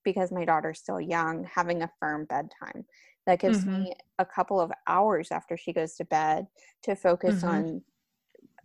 [0.04, 2.86] because my daughter's still young having a firm bedtime
[3.26, 3.76] that gives Mhm.
[3.78, 6.48] me a couple of hours after she goes to bed
[6.84, 7.44] to focus Mhm.
[7.44, 7.82] on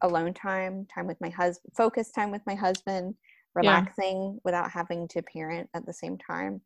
[0.02, 3.14] alone time time with my husband focus time with my husband
[3.60, 3.84] Yeah.
[3.84, 6.60] relaxing without having to parent at the same time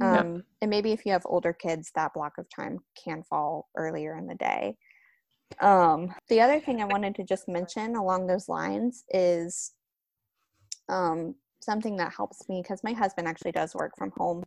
[0.00, 0.26] Yep.
[0.26, 4.16] um, and maybe if you have older kids that block of time can fall earlier
[4.16, 4.76] in the day
[5.60, 9.72] um, the other thing i wanted to just mention along those lines is
[10.88, 14.42] um, something that helps me because my husband actually does work from home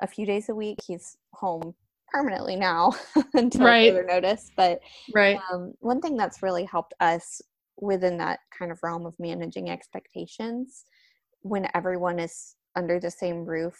[0.00, 1.74] a few days a week he's home
[2.08, 2.92] permanently now
[3.34, 3.88] until Right.
[3.88, 4.80] further notice but
[5.14, 7.40] right um, one thing that's really helped us
[7.80, 10.84] within that kind of realm of managing expectations
[11.42, 13.78] when everyone is under the same roof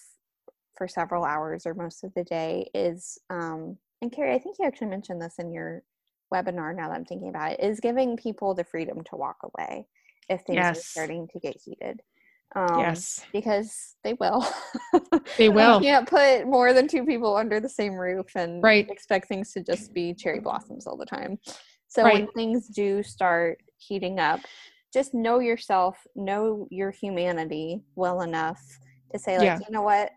[0.77, 4.65] for several hours or most of the day is um, and carrie i think you
[4.67, 5.83] actually mentioned this in your
[6.33, 9.87] webinar now that i'm thinking about it is giving people the freedom to walk away
[10.29, 12.01] if things are starting to get heated
[12.57, 13.25] um, yes.
[13.33, 14.45] because they will.
[15.39, 15.77] They will.
[15.77, 18.89] you can't put more than two people under the same roof and Right.
[18.91, 21.39] expect things to just be cherry blossoms all the time.
[21.89, 24.41] So when things do start heating up
[24.93, 28.61] just know yourself know your humanity well enough
[29.13, 29.59] to say like Yeah.
[29.59, 30.11] you know what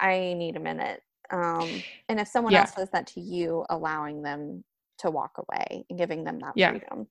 [0.00, 1.00] i need a minute
[1.32, 2.60] um, and if someone Yeah.
[2.60, 4.62] else says that to you allowing them
[4.98, 6.70] to walk away and giving them that Yeah.
[6.70, 7.06] freedom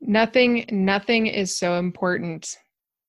[0.00, 2.58] nothing nothing is so important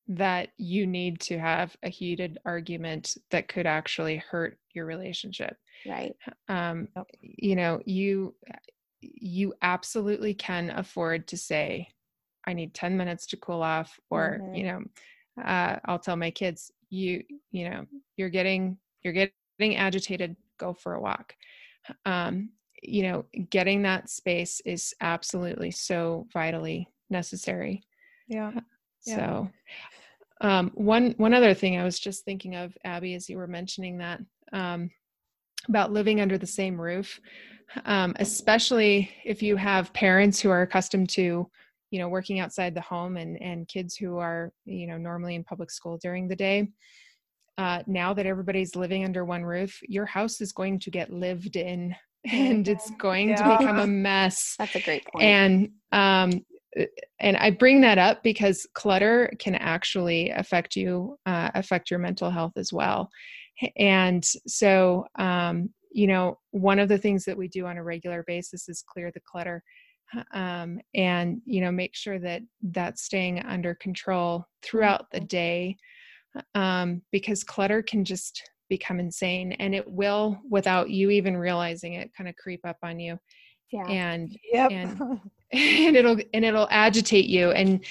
[0.07, 5.55] that you need to have a heated argument that could actually hurt your relationship
[5.87, 6.13] right
[6.47, 6.87] um
[7.21, 8.35] you know you
[9.01, 11.87] you absolutely can afford to say
[12.45, 14.57] i need 10 minutes to cool off or Mhm.
[14.57, 14.83] you know
[15.43, 17.85] uh, i'll tell my kids you you know
[18.17, 21.35] you're getting you're getting agitated go for a walk
[22.05, 22.49] um
[22.83, 27.83] you know getting that space is absolutely so vitally necessary
[28.27, 28.51] Yeah.
[29.05, 29.15] Yeah.
[29.15, 29.51] so
[30.41, 33.99] um, one one other thing I was just thinking of, Abby, as you were mentioning
[33.99, 34.89] that um,
[35.69, 37.19] about living under the same roof,
[37.85, 41.47] um, especially if you have parents who are accustomed to,
[41.91, 45.43] you know, working outside the home and and kids who are, you know, normally in
[45.43, 46.69] public school during the day.
[47.57, 51.57] Uh, now that everybody's living under one roof, your house is going to get lived
[51.57, 51.93] in,
[52.31, 54.55] and it's going to become a mess.
[54.57, 55.23] That's a great point.
[55.23, 56.45] And um
[56.79, 56.85] uh,
[57.19, 62.31] and i bring that up because clutter can actually affect you uh, affect your mental
[62.31, 63.09] health as well.
[63.77, 68.23] And so um you know one of the things that we do on a regular
[68.25, 69.61] basis is clear the clutter
[70.33, 75.75] um and you know make sure that that's staying under control throughout the day
[76.55, 82.13] um because clutter can just become insane and it will without you even realizing it
[82.15, 83.17] kind of creep up on you
[83.71, 84.71] yeah and Yep.
[84.71, 85.01] and
[85.51, 87.83] and it'll and it'll agitate you and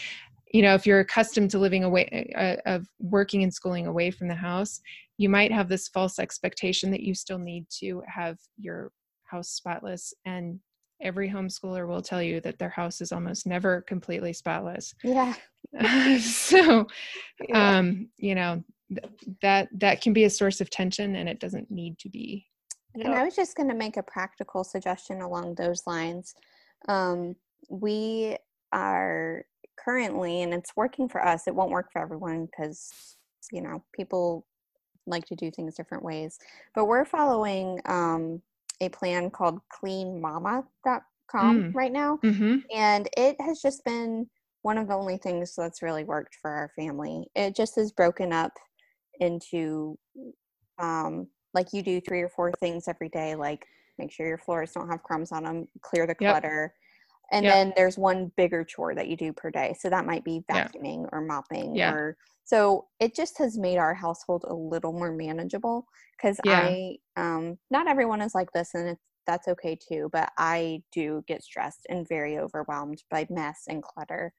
[0.53, 4.29] you know if you're accustomed to living away uh, of working and schooling away from
[4.29, 4.81] the house
[5.19, 8.91] you might have this false expectation that you still need to have your
[9.25, 10.59] house spotless and
[11.01, 15.35] every homeschooler will tell you that their house is almost never completely spotless yeah
[16.21, 16.87] so
[17.49, 17.79] Yeah.
[17.79, 21.71] um you know th- that that can be a source of tension and it doesn't
[21.71, 22.47] need to be
[22.95, 23.17] And Yep.
[23.17, 26.35] I was just going to make a practical suggestion along those lines.
[26.89, 27.37] Um,
[27.69, 28.37] we
[28.73, 29.45] are
[29.79, 32.91] currently, and it's working for us, it won't work for everyone because,
[33.53, 34.47] you know, people
[35.07, 36.39] like to do things different ways.
[36.75, 38.43] But we're following um,
[38.81, 40.65] a plan called cleanmama.com
[41.33, 41.75] Mm.
[41.75, 42.17] right now.
[42.23, 44.29] hmm And it has just been
[44.63, 47.31] one of the only things that's really worked for our family.
[47.37, 48.53] It just is broken up
[49.21, 49.97] into
[50.79, 53.65] um, like you do three or four things every day, like
[53.99, 56.75] make sure your floors don't have crumbs on them, clear the clutter.
[57.33, 57.53] And Yep.
[57.55, 59.75] then there's one bigger chore that you do per day.
[59.79, 60.69] So that might be Yeah.
[60.69, 61.93] vacuuming or mopping Yeah.
[61.93, 66.75] or so it just has made our household a little more manageable because Yeah.
[66.75, 71.23] I um not everyone is like this and it's that's okay too, but I do
[71.29, 74.33] get stressed and very overwhelmed by mess and clutter.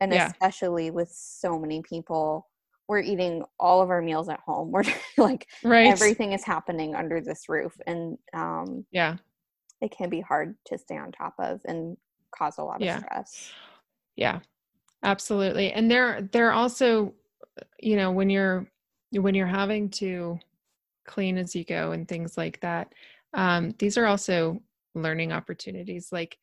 [0.00, 0.28] And Yeah.
[0.28, 2.48] especially with so many people,
[2.88, 4.70] we're eating all of our meals at home.
[4.72, 4.84] We're
[5.18, 5.86] like Right.
[5.86, 9.18] everything is happening under this roof and um Yeah.
[9.82, 11.98] it can be hard to stay on top of and
[12.36, 12.98] cause a lot of Yeah.
[12.98, 13.52] stress.
[14.16, 14.40] Yeah.
[15.02, 15.72] Absolutely.
[15.72, 17.14] And they're they're also
[17.80, 18.66] you know when you're
[19.12, 20.38] when you're having to
[21.06, 22.92] clean as you go and things like that
[23.34, 24.60] um these are also
[24.94, 26.38] learning opportunities like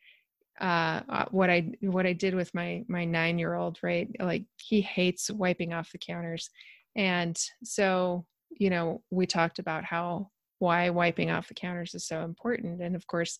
[0.59, 4.43] uh uh, what i what i did with my my 9 year old right like
[4.57, 6.49] he hates wiping off the counters
[6.95, 12.23] and so you know we talked about how why wiping off the counters is so
[12.23, 13.37] important and of course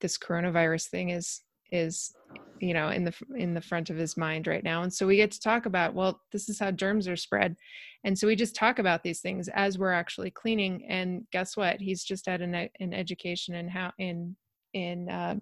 [0.00, 2.14] this coronavirus thing is is
[2.60, 4.82] you know in the in the front of his mind right now.
[4.82, 7.56] And so we get to talk about well this is how germs are spread.
[8.04, 10.86] And so we just talk about these things as we're actually cleaning.
[10.88, 11.80] And guess what?
[11.80, 14.36] He's just had an, an education in how in
[14.72, 15.36] in uh,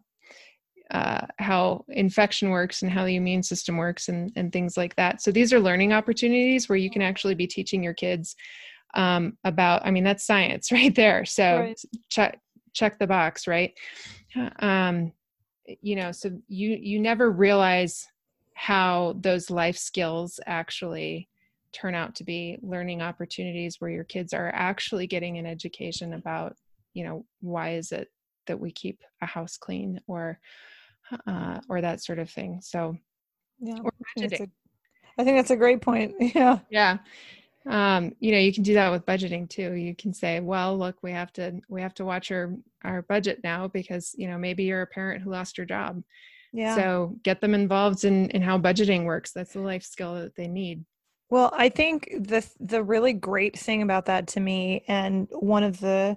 [0.90, 5.20] uh, how infection works and how the immune system works and, and things like that.
[5.20, 8.36] So these are learning opportunities where you can actually be teaching your kids
[8.94, 11.24] um, about i mean that's science right there.
[11.24, 11.80] So Right.
[12.08, 12.40] check
[12.72, 13.72] check the box right?
[14.60, 15.12] Um,
[15.80, 18.06] you know so you you never realize
[18.54, 21.28] how those life skills actually
[21.72, 26.56] turn out to be learning opportunities where your kids are actually getting an education about
[26.94, 28.08] you know why is it
[28.46, 30.38] that we keep a house clean or
[31.26, 32.96] uh, or that sort of thing so
[33.60, 33.74] Yeah.
[34.16, 34.48] I think, a,
[35.18, 36.14] I think that's a great point.
[36.34, 36.58] Yeah.
[36.70, 36.98] yeah
[37.66, 39.72] um you know you can do that with budgeting too.
[39.72, 43.40] You can say well look we have to we have to watch our our budget
[43.42, 46.02] now because you know maybe you're a parent who lost your job.
[46.52, 46.74] Yeah.
[46.76, 49.32] so get them involved in in how budgeting works.
[49.32, 50.84] That's the life skill that they need.
[51.28, 55.80] Well, I think the the really great thing about that to me, and one of
[55.80, 56.16] the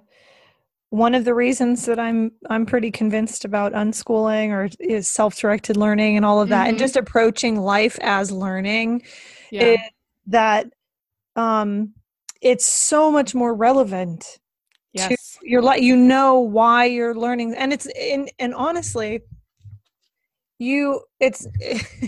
[0.90, 6.16] one of the reasons that I'm I'm pretty convinced about unschooling or is self-directed learning
[6.16, 6.80] and all of that, and Mhm.
[6.80, 9.02] just approaching life as learning,
[9.50, 9.62] yeah.
[9.72, 9.78] is
[10.28, 10.66] that
[11.40, 11.94] um,
[12.42, 14.38] it's so much more relevant.
[14.92, 19.20] yes You're like you know why you're learning, and it's and, and honestly,
[20.58, 21.46] you it's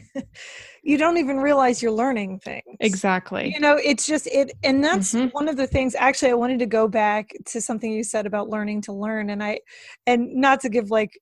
[0.82, 5.14] you don't even realize you're learning things exactly you know it's just it and that's
[5.14, 5.32] Mhm.
[5.32, 8.50] one of the things actually i wanted to go back to something you said about
[8.50, 9.58] learning to learn and i
[10.06, 11.18] and not to give like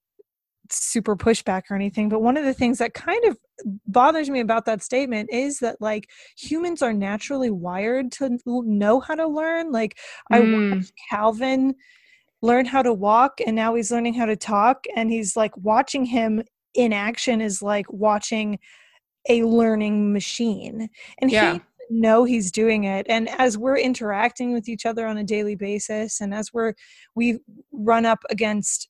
[0.72, 3.37] super pushback or anything but one of the things that kind of
[3.87, 9.14] bothers me about that statement is that like humans are naturally wired to know how
[9.14, 9.98] to learn like
[10.30, 11.74] i Mm, watched calvin
[12.42, 16.04] learn how to walk and now he's learning how to talk and he's like watching
[16.04, 16.42] him
[16.74, 18.59] in action is like watching
[19.28, 21.54] a learning machine and Yeah.
[21.54, 25.56] he know he's doing it and as we're interacting with each other on a daily
[25.56, 26.72] basis and as we're
[27.16, 27.40] we
[27.72, 28.88] run up against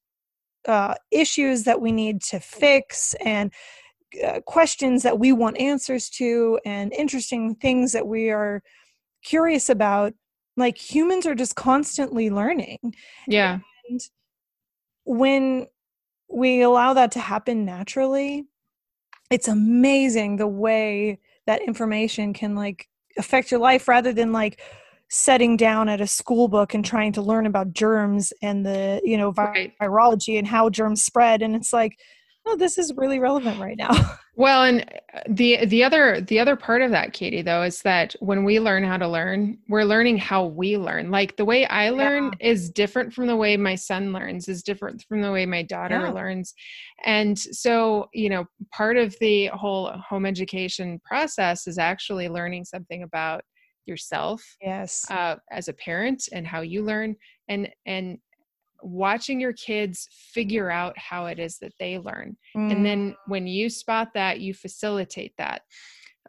[0.67, 3.53] uh, issues that we need to fix and
[4.25, 8.63] uh, questions that we want answers to and interesting things that we are
[9.23, 10.13] curious about
[10.57, 12.79] like humans are just constantly learning.
[13.27, 13.61] Yeah.
[13.89, 14.01] And
[15.05, 15.67] when
[16.29, 18.47] we allow that to happen naturally
[19.31, 24.61] it's amazing the way that information can like affect your life rather than like
[25.11, 29.19] setting down at a school book and trying to learn about germs and the you
[29.19, 29.73] know vi- Right.
[29.83, 31.99] virology and how germs spread and it's like
[32.47, 33.91] oh this is really relevant right now
[34.37, 34.81] Well, and
[35.13, 38.59] uh, the the other the other part of that, Katie, though, is that when we
[38.59, 41.11] learn how to learn, we're learning how we learn.
[41.11, 45.05] Like the way I learn is different from the way my son learns, is different
[45.09, 46.13] from the way my daughter Yeah.
[46.13, 46.55] learns.
[47.05, 53.03] And so, you know, part of the whole home education process is actually learning something
[53.03, 53.43] about
[53.91, 55.05] yourself yes.
[55.11, 57.15] uh, as a parent and how you learn
[57.49, 58.19] and and
[58.83, 62.35] watching your kids figure out how it is that they learn.
[62.57, 65.63] Mm, and then when you spot that you facilitate that.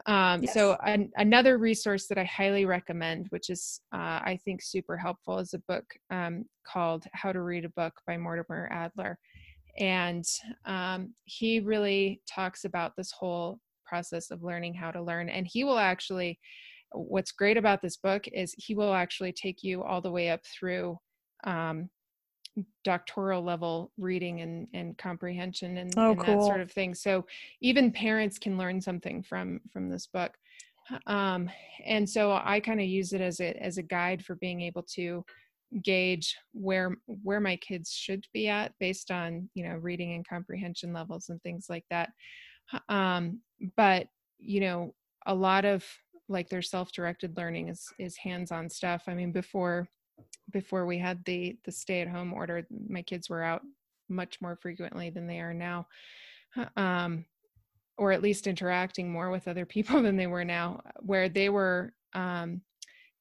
[0.05, 4.97] Um, so an, another resource that i highly recommend which is uh, i think super
[4.97, 9.19] helpful is a book um, called how to read a book by mortimer adler.
[9.77, 10.25] And
[10.65, 15.29] um, he really talks about this whole process of learning how to learn.
[15.29, 16.39] And he will actually
[16.93, 20.41] what's great about this book is he will actually take you all the way up
[20.45, 20.97] through
[21.43, 21.89] um,
[22.83, 26.93] doctoral level reading and, and comprehension and, Oh, and that sort of thing.
[26.93, 27.25] So
[27.61, 30.37] even parents can learn something from from this book.
[31.07, 31.49] Um,
[31.85, 34.83] and so I kind of use it as a as a guide for being able
[34.95, 35.23] to
[35.83, 40.91] gauge where where my kids should be at based on you know reading and comprehension
[40.91, 42.09] levels and things like that.
[42.89, 43.41] Um,
[43.77, 44.07] but
[44.39, 45.85] you know a lot of
[46.31, 49.03] like their self-directed learning is is hands-on stuff.
[49.07, 49.87] I mean before
[50.51, 53.61] before we had the the stay at home order my kids were out
[54.09, 55.87] much more frequently than they are now
[56.75, 57.25] um
[57.97, 61.93] or at least interacting more with other people than they were now where they were
[62.13, 62.61] um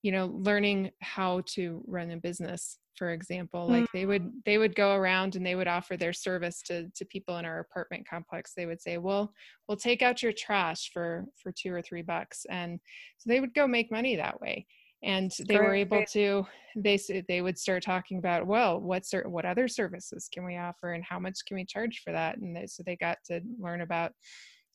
[0.02, 4.76] you know learning how to run a business for example like they would they would
[4.76, 8.52] go around and they would offer their service to to people in our apartment complex.
[8.52, 9.32] They would say well
[9.66, 12.78] we'll take out your trash for for two or three bucks and
[13.16, 14.66] so they would go make money that way.
[15.02, 16.46] And they were able to
[16.76, 20.92] they said they would start talking about well what what other services can we offer
[20.92, 22.36] and how much can we charge for that?
[22.36, 24.12] And they, so they got to learn about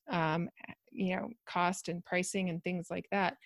[0.10, 0.50] um,
[0.92, 3.38] you know cost and pricing and things like that.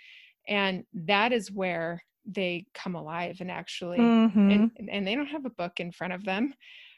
[0.47, 4.71] And that is where they come alive and actually Mhm.
[4.77, 6.53] and, and they don't have a book in front of them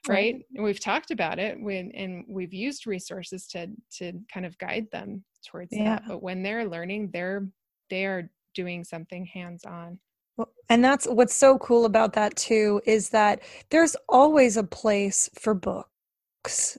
[0.07, 0.35] Right.
[0.35, 3.67] right and we've talked about it when and we've used resources to
[3.97, 5.83] to kind of guide them towards Yeah.
[5.85, 7.47] that but when they're learning they're
[7.89, 9.99] they are doing something hands on
[10.37, 15.29] Well, And that's what's so cool about that too is that there's always a place
[15.39, 15.89] for books.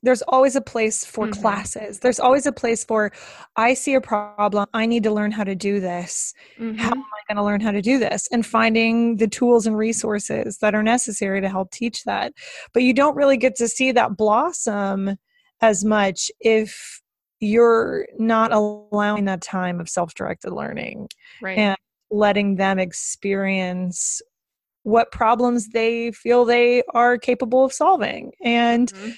[0.03, 1.41] There's always a place for Mhm.
[1.41, 2.01] classes.
[2.01, 3.13] There's always a place for
[3.57, 4.67] I see a problem.
[4.75, 6.35] I need to learn how to do this.
[6.77, 6.97] How Mhm.
[6.97, 8.27] am I going to learn how to do this?
[8.33, 12.33] And finding the tools and resources that are necessary to help teach that.
[12.73, 15.17] But you don't really get to see that blossom
[15.61, 17.01] as much if
[17.39, 21.09] you're not allowing that time of self-directed learning
[21.41, 21.77] right and
[22.11, 24.23] letting them experience
[24.85, 29.15] what problems they feel they are capable of solving and Mhm.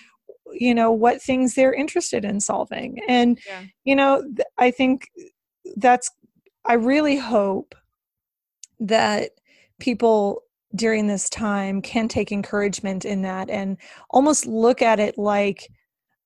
[0.54, 3.62] You know what things they're interested in solving and Yeah.
[3.84, 5.08] you know th- i think
[5.76, 6.10] that's
[6.64, 7.74] i really hope
[8.80, 9.30] that
[9.80, 10.42] people
[10.74, 13.76] during this time can take encouragement in that and
[14.10, 15.68] almost look at it like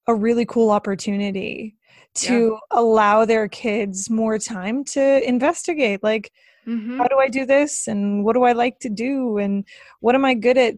[0.06, 1.76] a really cool opportunity
[2.14, 6.32] to allow their kids more time to investigate like
[6.68, 6.98] Mhm.
[6.98, 9.64] how do i do this and what do i like to do and
[10.00, 10.74] what am i good at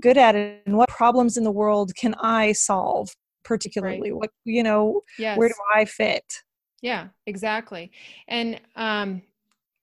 [0.00, 0.62] good at it?
[0.66, 5.48] and what problems in the world can i solve particularly what you know yes where
[5.48, 6.42] do i fit
[6.82, 7.90] Yeah, exactly.
[8.28, 9.22] And um,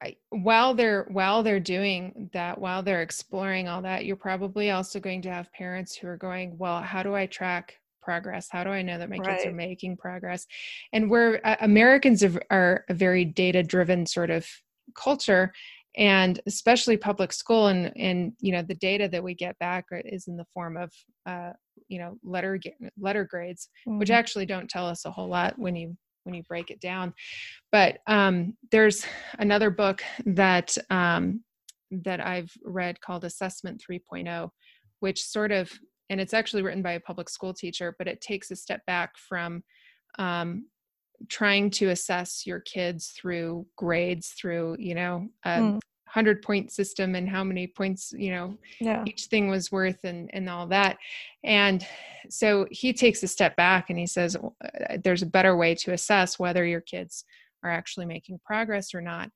[0.02, 5.00] I, while they're while they're doing that, while they're exploring all that, you're probably also
[5.00, 8.48] going to have parents who are going, "Well, how do I track progress?
[8.50, 10.46] How do I know that my kids are making progress?"
[10.94, 14.48] And we're uh, Americans are, are a very data-driven sort of
[14.96, 15.52] culture,
[15.96, 20.28] and especially public school, and and you know the data that we get back is
[20.28, 20.92] in the form of
[21.26, 21.52] uh,
[21.88, 22.60] you know letter
[23.00, 24.16] letter grades which Mhm.
[24.16, 27.14] actually don't tell us a whole lot when you when you break it down
[27.72, 29.06] but um, there's
[29.40, 31.44] another book that um,
[31.92, 34.50] that i've read called assessment 3.0
[35.00, 35.72] which sort of
[36.10, 39.12] and it's actually written by a public school teacher but it takes a step back
[39.18, 39.64] from
[40.20, 40.66] um,
[41.30, 45.80] trying to assess your kids through grades through you know a Mm.
[46.14, 49.04] 100 point system and how many points you know yeah.
[49.06, 50.98] each thing was worth and and all that.
[51.44, 51.86] And
[52.30, 55.92] so he takes a step back and he says uh, there's a better way to
[55.92, 57.26] assess whether your kids
[57.62, 59.30] are actually making progress or not.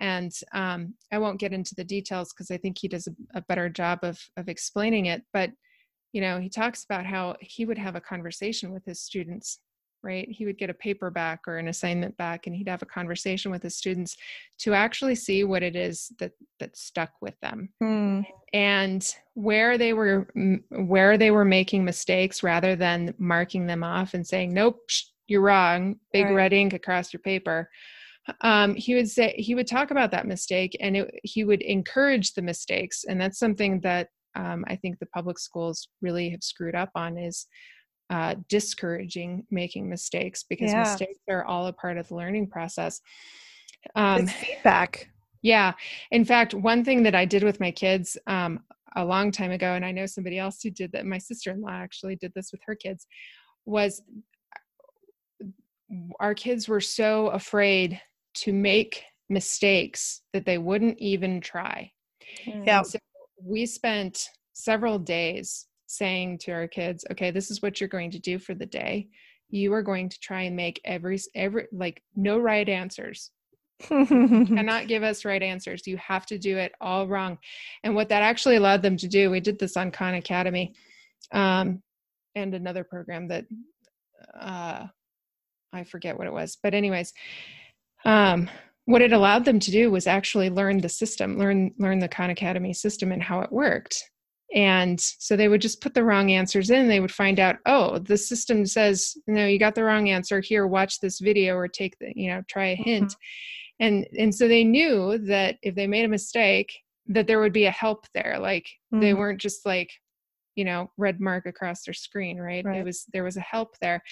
[0.00, 3.42] And um, i won't get into the details because i think he does a, a
[3.42, 5.50] better job of of explaining it but
[6.12, 9.60] you know he talks about how he would have a conversation with his students
[10.04, 10.28] right?
[10.30, 13.50] He would get a paper back or an assignment back and he'd have a conversation
[13.50, 14.16] with his students
[14.58, 17.70] to actually see what it is that that stuck with them.
[17.82, 18.26] Mm.
[18.52, 20.28] and where they were
[20.70, 25.40] where they were making mistakes rather than marking them off and saying nope psh, you're
[25.40, 25.96] wrong.
[26.12, 26.34] Big Right.
[26.34, 27.70] red ink across your paper.
[28.42, 32.34] Um, he would say he would talk about that mistake and it, he would encourage
[32.34, 33.04] the mistakes.
[33.08, 37.16] And that's something that um, i think the public schools really have screwed up on
[37.16, 37.46] is
[38.10, 40.80] uh, discouraging making mistakes because Yeah.
[40.80, 43.00] mistakes are all a part of the learning process
[43.96, 45.08] um, it's feedback
[45.44, 45.74] yeah.
[46.10, 48.60] In fact, one thing that I did with my kids um,
[48.96, 51.60] a long time ago, and I know somebody else who did that, my sister in
[51.60, 53.06] law actually did this with her kids,
[53.66, 54.02] was
[56.18, 58.00] our kids were so afraid
[58.36, 61.92] to make mistakes that they wouldn't even try.
[62.64, 62.98] yeah so
[63.42, 68.18] we spent several days saying to our kids, okay, this is what you're going to
[68.18, 69.08] do for the day.
[69.50, 73.30] You are going to try and make every, every, like, no right answers.
[73.80, 75.86] cannot give us right answers.
[75.86, 77.38] You have to do it all wrong.
[77.82, 80.74] And what that actually allowed them to do, we did this on Khan Academy
[81.32, 81.82] um,
[82.34, 83.44] and another program that
[84.38, 84.86] uh,
[85.72, 86.56] I forget what it was.
[86.62, 87.12] But, anyways,
[88.04, 88.48] um,
[88.86, 92.30] what it allowed them to do was actually learn the system, learn learn the Khan
[92.30, 94.02] Academy system and how it worked.
[94.54, 96.88] And so they would just put the wrong answers in.
[96.88, 100.40] They would find out, oh, the system says, no, you got the wrong answer.
[100.40, 103.10] Here, watch this video or take the, you know, try a hint.
[103.10, 103.20] Mm-hmm
[103.80, 107.66] and and so they knew that if they made a mistake that there would be
[107.66, 109.00] a help there like mm-hmm.
[109.00, 109.90] they weren't just like
[110.54, 112.64] you know red mark across their screen right?
[112.64, 114.02] right it was there was a help there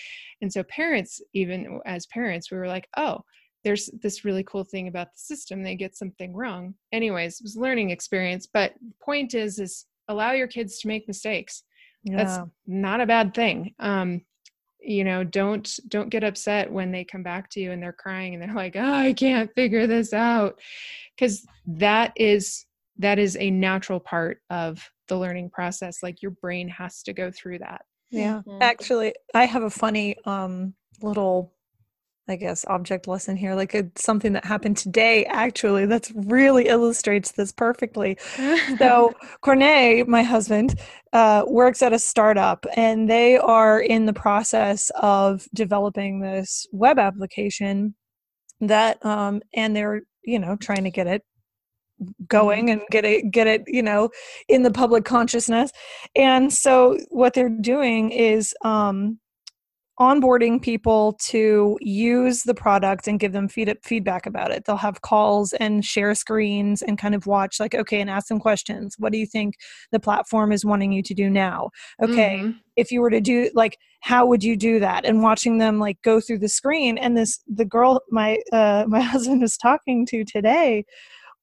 [0.40, 3.20] and so parents even as parents we were like oh
[3.64, 7.56] there's this really cool thing about the system they get something wrong anyways it was
[7.56, 11.62] learning experience but point is is allow your kids to make mistakes.
[12.04, 12.16] Yeah.
[12.16, 13.74] that's not a bad thing.
[13.78, 14.22] Um
[14.84, 18.34] you know don't don't get upset when they come back to you and they're crying
[18.34, 20.60] and they're like oh, i can't figure this out.
[21.16, 22.66] Because that is
[22.98, 26.02] that is a natural part of the learning process.
[26.02, 27.82] Like your brain has to go through that.
[28.10, 28.42] Yeah.
[28.46, 28.58] Mm-hmm.
[28.60, 31.54] actually i have a funny um little
[32.28, 37.32] I guess, object lesson here, like it's something that happened today, actually, that's really illustrates
[37.32, 38.16] this perfectly.
[38.78, 40.78] so, Cornet, my husband,
[41.12, 46.98] uh, works at a startup and they are in the process of developing this web
[46.98, 47.94] application
[48.60, 51.22] that, um, and they're, you know, trying to get it
[52.26, 52.80] going mm-hmm.
[52.80, 54.10] and get it get it you know
[54.48, 55.70] in the public consciousness
[56.16, 59.20] and so what they're doing is um
[60.02, 64.64] onboarding people to use the product and give them feed- feedback about it.
[64.64, 68.40] They'll have calls and share screens and kind of watch, like, okay, and ask them
[68.40, 68.96] questions.
[68.98, 69.54] What do you think
[69.92, 71.70] the platform is wanting you to do now?
[72.02, 72.58] Okay, mm-hmm.
[72.74, 75.04] if you were to do, like, how would you do that?
[75.04, 76.98] And watching them like go through the screen.
[76.98, 80.84] And this, the girl my uh, my husband was talking to today.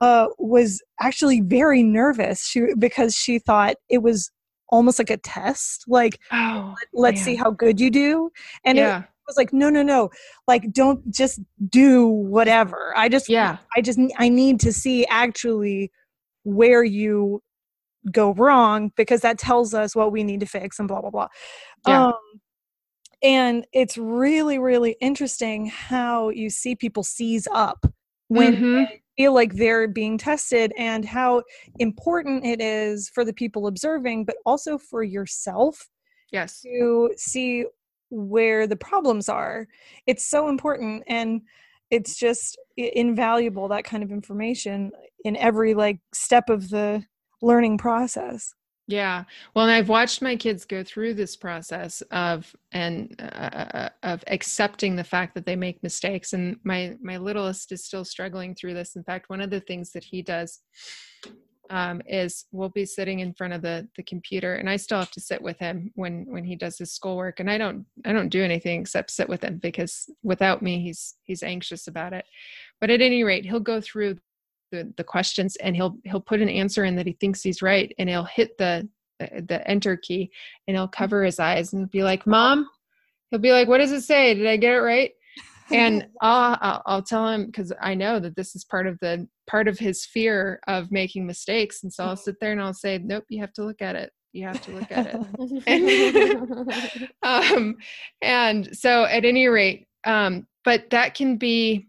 [0.01, 4.31] Uh, was actually very nervous she, because she thought it was
[4.69, 8.29] almost like a test like oh, let's see how good you do
[8.63, 8.99] and yeah.
[8.99, 10.09] it was like no no no
[10.47, 11.39] like don't just
[11.69, 12.93] do whatever.
[12.95, 13.57] I just yeah.
[13.75, 15.91] I just i need to see actually
[16.43, 17.41] where you
[18.11, 21.27] go wrong because that tells us what we need to fix and blah blah blah.
[21.87, 22.07] Yeah.
[22.07, 22.13] um
[23.21, 27.85] and it's really really interesting how you see people seize up
[28.27, 28.83] when mm-hmm
[29.19, 31.43] feel like they're being tested and how
[31.79, 35.89] important it is for the people observing, but also for yourself.
[36.31, 36.61] Yes.
[36.61, 37.65] To see
[38.11, 39.67] where the problems are.
[40.07, 41.41] It's so important and
[41.91, 44.91] it's just invaluable that kind of information
[45.25, 47.03] in every like step of the
[47.41, 48.53] learning process.
[48.89, 49.25] Yeah.
[49.53, 54.23] Well, and I've watched my kids go through this process of and uh, uh, of
[54.25, 58.73] accepting the fact that they make mistakes and my my littlest is still struggling through
[58.73, 58.95] this.
[58.95, 60.61] In fact, one of the things that he does
[61.69, 65.11] um, is we'll be sitting in front of the the computer and I still have
[65.11, 68.29] to sit with him when when he does his schoolwork and I don't I don't
[68.29, 72.25] do anything except sit with him because without me he's he's anxious about it.
[72.81, 74.17] But at any rate, he'll go through
[74.71, 77.93] the, the questions and he'll he'll put an answer in that he thinks he's right
[77.97, 78.87] and he'll hit the
[79.19, 80.31] the enter key
[80.67, 82.67] and he'll cover his eyes and be like mom
[83.29, 84.33] he'll be like what does it say?
[84.33, 85.11] Did i get it right?
[85.71, 89.27] And I'll, I'll, I'll tell him because i know that this is part of the
[89.47, 92.99] part of his fear of making mistakes and so i'll sit there and i'll say
[92.99, 94.11] nope you have to look at it.
[94.31, 95.15] You have to look at
[95.67, 97.09] it.
[97.23, 97.77] Um,
[98.21, 101.87] and so at any rate um, but that can be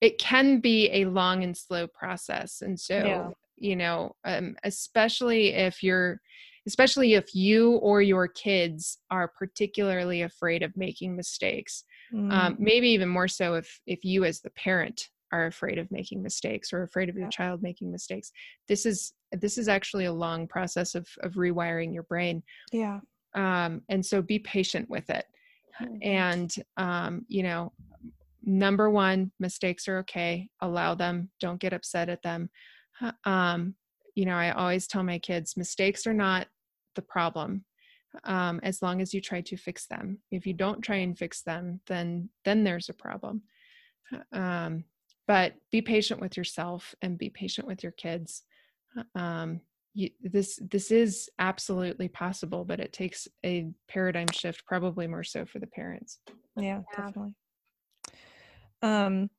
[0.00, 3.28] it can be a long and slow process and so yeah.
[3.56, 6.20] you know um, especially if you're
[6.66, 12.32] especially if you or your kids are particularly afraid of making mistakes mm.
[12.32, 16.22] um, maybe even more so if if you as the parent are afraid of making
[16.22, 17.30] mistakes or afraid of your yeah.
[17.30, 18.32] child making mistakes
[18.68, 22.42] this is this is actually a long process of of rewiring your brain
[22.72, 23.00] yeah
[23.34, 25.24] um and so be patient with it
[25.80, 25.96] mm-hmm.
[26.02, 27.72] and um you know
[28.42, 30.48] number one mistakes are okay.
[30.60, 31.30] Allow them.
[31.40, 32.50] Don't get upset at them.
[33.24, 33.74] Um,
[34.14, 36.46] you know i always tell my kids mistakes are not
[36.94, 37.64] the problem
[38.24, 40.18] um, as long as you try to fix them.
[40.32, 43.42] If you don't try and fix them then then there's a problem.
[44.32, 44.84] Um,
[45.28, 48.42] but be patient with yourself and be patient with your kids.
[49.14, 49.60] Um,
[49.94, 55.44] you, this this is absolutely possible but it takes a paradigm shift probably more so
[55.44, 56.18] for the parents.
[56.56, 57.04] Yeah, yeah.
[57.04, 57.34] definitely
[58.82, 59.30] um,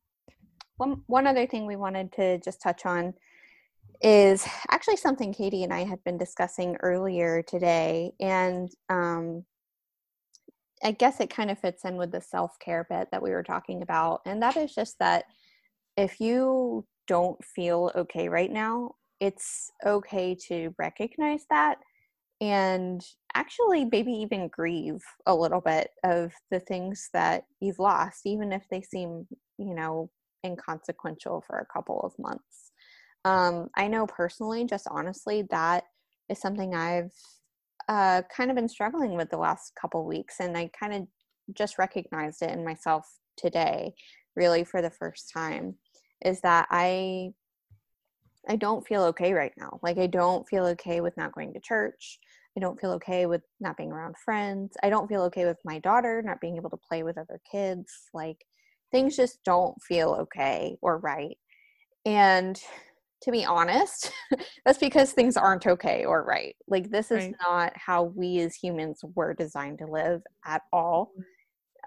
[0.78, 3.14] one one other thing we wanted to just touch on
[4.02, 9.46] is actually something Katie and I had been discussing earlier today, and um,
[10.84, 13.44] I guess it kind of fits in with the self care bit that we were
[13.44, 15.26] talking about, and that is just that
[15.98, 21.78] if you don't feel okay right now, it's okay to recognize that
[22.42, 28.52] and actually maybe even grieve a little bit of the things that you've lost, even
[28.52, 29.28] if they seem,
[29.60, 30.10] you know,
[30.44, 32.72] inconsequential for a couple of months.
[33.24, 35.84] Um, I know personally, just honestly, that
[36.30, 37.12] is something I've
[37.88, 41.08] uh, kind of been struggling with the last couple weeks, and I kind of
[41.56, 43.94] just recognized it in myself today,
[44.36, 45.76] really for the first time,
[46.26, 47.34] is that I
[48.50, 49.80] I don't feel okay right now.
[49.84, 52.20] Like I don't feel okay with not going to church.
[52.58, 54.76] I don't feel okay with not being around friends.
[54.84, 57.92] I don't feel okay with my daughter not being able to play with other kids.
[58.14, 58.38] Like
[58.92, 61.38] things just don't feel okay or right.
[62.06, 62.62] And
[63.24, 64.12] to be honest,
[64.66, 66.56] that's because things aren't okay or right.
[66.68, 67.36] Like this is right.
[67.42, 71.12] not how we as humans were designed to live at all.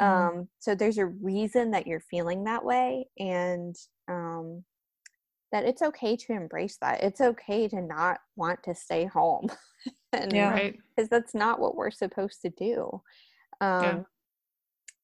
[0.00, 0.04] Mm-hmm.
[0.04, 3.76] Um, so there's a reason that you're feeling that way, and
[4.08, 4.64] um,
[5.52, 7.02] that it's okay to embrace that.
[7.02, 9.48] It's okay to not want to stay home.
[10.22, 10.78] and, yeah, right.
[10.94, 13.02] Because that's not what we're supposed to do.
[13.60, 14.00] Um, yeah.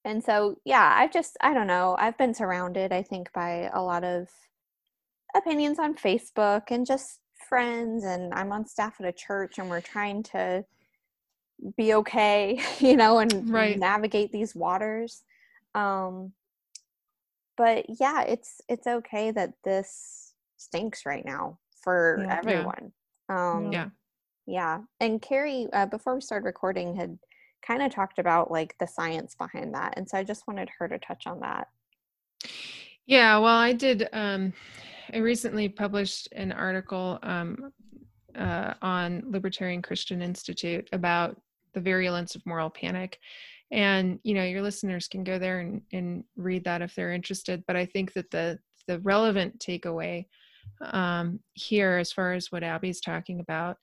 [0.05, 3.83] And so, yeah, I've just, I don't know, I've been surrounded, I think, by a
[3.83, 4.29] lot of
[5.35, 8.05] opinions on Facebook and just friends.
[8.05, 10.65] And I'm on staff at a church and we're trying to
[11.77, 13.79] be okay, you know, and right.
[13.79, 15.23] navigate these waters.
[15.75, 16.33] Um,
[17.57, 22.39] but yeah, it's it's okay that this stinks right now for yeah.
[22.39, 22.93] everyone.
[23.29, 23.89] Um, yeah.
[24.47, 24.81] Yeah.
[25.01, 27.19] And Carrie, uh, before we started recording, had
[27.67, 29.95] kind of talked about like the science behind that.
[29.97, 31.69] And so I just wanted her to touch on that.
[33.07, 33.39] Yeah.
[33.39, 34.09] Well, I did.
[34.13, 34.53] Um,
[35.13, 37.73] I recently published an article um,
[38.37, 41.41] uh, on Libertarian Christian Institute about
[41.75, 43.19] the virulence of moral panic
[43.71, 47.63] and you know your listeners can go there and, and read that if they're interested
[47.69, 50.27] but i think that the the relevant takeaway
[50.81, 53.77] um, here, as far as what Abby's talking about,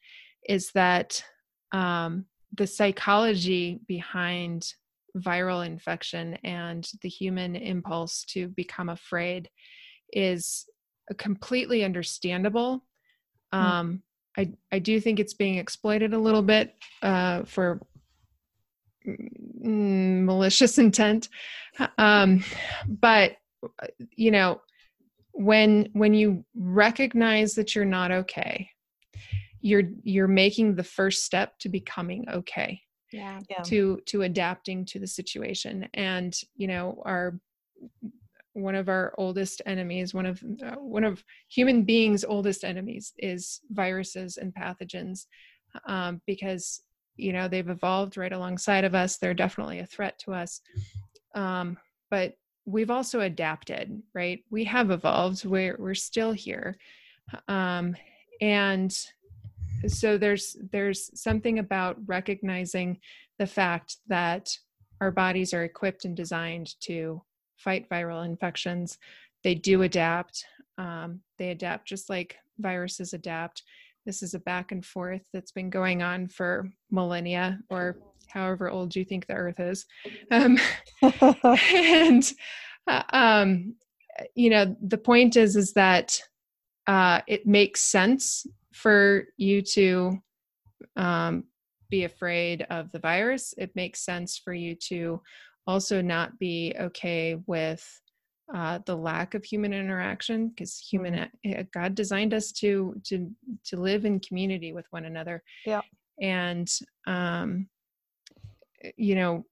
[0.47, 1.23] is that
[1.71, 2.25] um,
[2.55, 4.73] the psychology behind
[5.17, 9.49] viral infection and the human impulse to become afraid
[10.13, 10.65] is
[11.17, 12.83] completely understandable.
[13.53, 13.59] Hmm.
[13.59, 14.03] Um,
[14.37, 17.81] I, I do think it's being exploited a little bit uh, for
[19.05, 21.29] mm, malicious intent.
[21.97, 22.43] Um,
[22.87, 24.61] but, uh, you know,
[25.31, 28.71] when when you recognize that you're not okay
[29.61, 32.81] you're you're making the first step to becoming okay
[33.11, 33.61] yeah, yeah.
[33.63, 37.39] to to adapting to the situation and you know our
[38.53, 43.61] one of our oldest enemies one of uh, one of human beings oldest enemies is
[43.71, 45.25] viruses and pathogens
[45.85, 46.81] um, because
[47.15, 50.61] you know they've evolved right alongside of us they're definitely a threat to us
[51.35, 51.77] um,
[52.09, 52.33] but
[52.67, 54.43] we've also adapted, right?
[54.51, 55.45] We have evolved.
[55.45, 56.77] We're we're still here,
[57.47, 57.95] um,
[58.41, 58.95] and
[59.87, 62.99] so there's there's something about recognizing
[63.37, 64.49] the fact that
[65.01, 67.21] our bodies are equipped and designed to
[67.57, 68.97] fight viral infections.
[69.43, 70.43] They do adapt.
[70.77, 73.63] Um, they adapt just like viruses adapt.
[74.05, 77.97] This is a back and forth that's been going on for millennia or
[78.29, 79.85] however old you think the earth is
[80.31, 80.57] um,
[81.73, 82.33] and
[82.87, 83.75] uh, um,
[84.35, 86.19] you know the point is is that
[86.87, 88.45] uh, it makes sense
[88.77, 90.21] for you to
[90.95, 91.43] um,
[91.89, 93.53] be afraid of the virus.
[93.57, 95.21] It makes sense for you to
[95.65, 97.85] also not be okay with
[98.53, 101.61] uh, the lack of human interaction because human mm-hmm.
[101.73, 103.29] god designed us to to
[103.65, 105.43] to live in community with one another.
[105.65, 105.81] Yeah.
[106.21, 106.71] And
[107.05, 107.67] um
[108.95, 109.45] you know,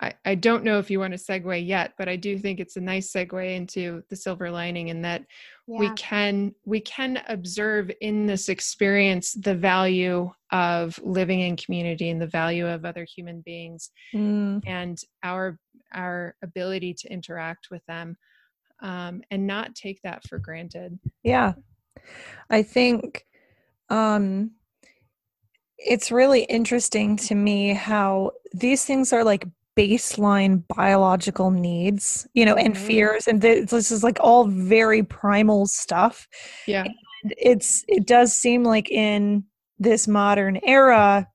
[0.00, 2.76] I, I don't know if you want to segue yet, but I do think it's
[2.76, 5.24] a nice segue into the silver lining in that
[5.66, 5.78] yeah.
[5.78, 12.20] we can we can observe in this experience the value of living in community and
[12.20, 14.60] the value of other human beings mm.
[14.66, 15.58] and our
[15.92, 18.16] our ability to interact with them
[18.82, 20.98] um, and not take that for granted.
[21.22, 21.52] Yeah,
[22.48, 23.24] I think
[23.88, 24.52] um,
[25.78, 29.46] it's really interesting to me how these things are like
[29.80, 32.86] baseline biological needs, you know, and mm-hmm.
[32.86, 36.28] fears, and this is like all very primal stuff.
[36.66, 39.44] Yeah, and it's it does seem like in
[39.78, 41.26] this modern era,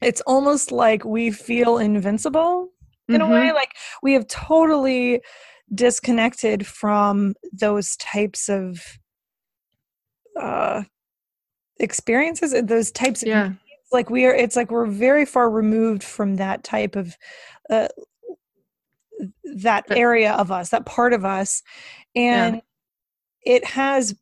[0.00, 2.68] it's almost like we feel invincible
[3.08, 3.32] in mm-hmm.
[3.32, 3.70] a way, like
[4.02, 5.20] we have totally
[5.74, 8.80] disconnected from those types of
[10.40, 10.82] uh
[11.80, 13.52] experiences those types of yeah.
[13.92, 17.16] like we are it's like we're very far removed from that type of
[17.70, 17.88] uh,
[19.44, 21.62] that area of us that part of us
[22.14, 23.54] and yeah.
[23.54, 24.14] it has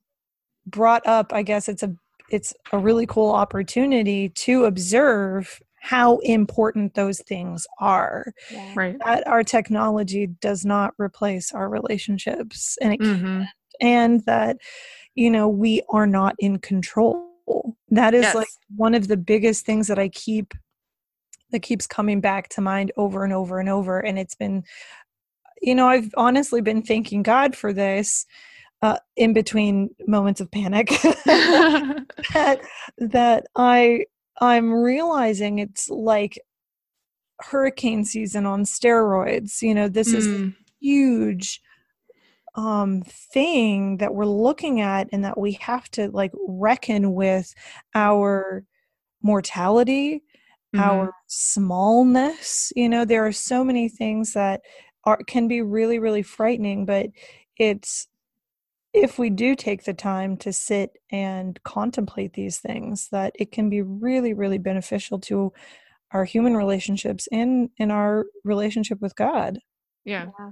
[0.67, 1.95] brought up i guess it's a
[2.31, 8.73] it's a really cool opportunity to observe how important those things are yeah.
[8.75, 13.43] right that our technology does not replace our relationships and it mm-hmm.
[13.81, 14.57] and that
[15.15, 17.29] you know we are not in control
[17.91, 18.35] that is yes.
[18.35, 20.55] like one of the biggest things that i keep
[21.55, 24.65] that keeps coming back to mind over and over and over and it's been
[25.63, 28.27] you know i've honestly been thanking god for this
[28.83, 30.89] uh, in between moments of panic
[31.25, 32.61] that
[32.99, 34.05] that i
[34.41, 36.39] i'm realizing it's like
[37.41, 40.17] hurricane season on steroids you know this mm.
[40.17, 41.61] is huge
[42.57, 47.55] um thing that we're looking at and that we have to like reckon with
[47.95, 48.65] our
[49.23, 50.23] mortality
[50.75, 50.81] mm-hmm.
[50.81, 54.61] our smallness you know there are so many things that
[55.05, 57.07] are can be really really frightening but
[57.59, 58.09] it's
[58.93, 63.71] if we do take the time to sit and contemplate these things that it can
[63.71, 65.53] be really really beneficial to
[66.13, 69.59] our human relationships and in our relationship with god
[70.05, 70.27] yeah.
[70.39, 70.51] yeah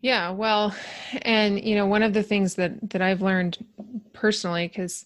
[0.00, 0.74] yeah well
[1.22, 3.58] and you know one of the things that that i've learned
[4.12, 5.04] personally because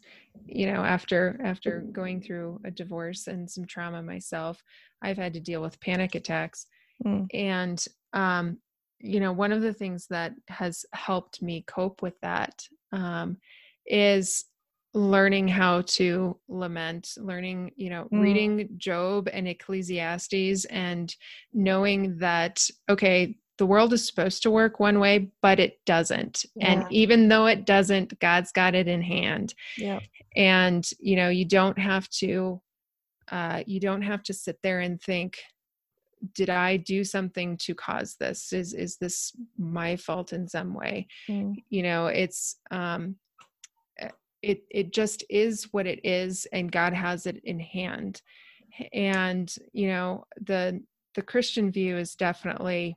[0.51, 4.63] you know after after going through a divorce and some trauma myself
[5.03, 6.67] i've had to deal with panic attacks
[7.05, 7.27] mm.
[7.33, 8.59] and um
[9.01, 13.37] you know one of the things that has helped me cope with that um,
[13.87, 14.45] is
[14.93, 18.21] learning how to lament learning you know mm.
[18.21, 21.15] reading job and ecclesiastes and
[21.53, 26.47] knowing that okay the world is supposed to work one way but it doesn't.
[26.57, 26.73] Yeah.
[26.73, 29.55] and even though it doesn't god's got it in hand.
[29.77, 30.01] Yeah.
[30.35, 32.63] And you know you don't have to
[33.31, 35.39] uh, you don't have to sit there and think
[36.35, 38.53] did i do something to cause this?
[38.55, 41.07] Is is this my fault in some way?
[41.29, 41.57] Mm.
[41.69, 43.17] you know it's um
[43.99, 44.09] eh,
[44.43, 48.23] it it just is what it is and god has it in hand.
[48.95, 50.83] And you know the
[51.15, 52.97] the christian view is definitely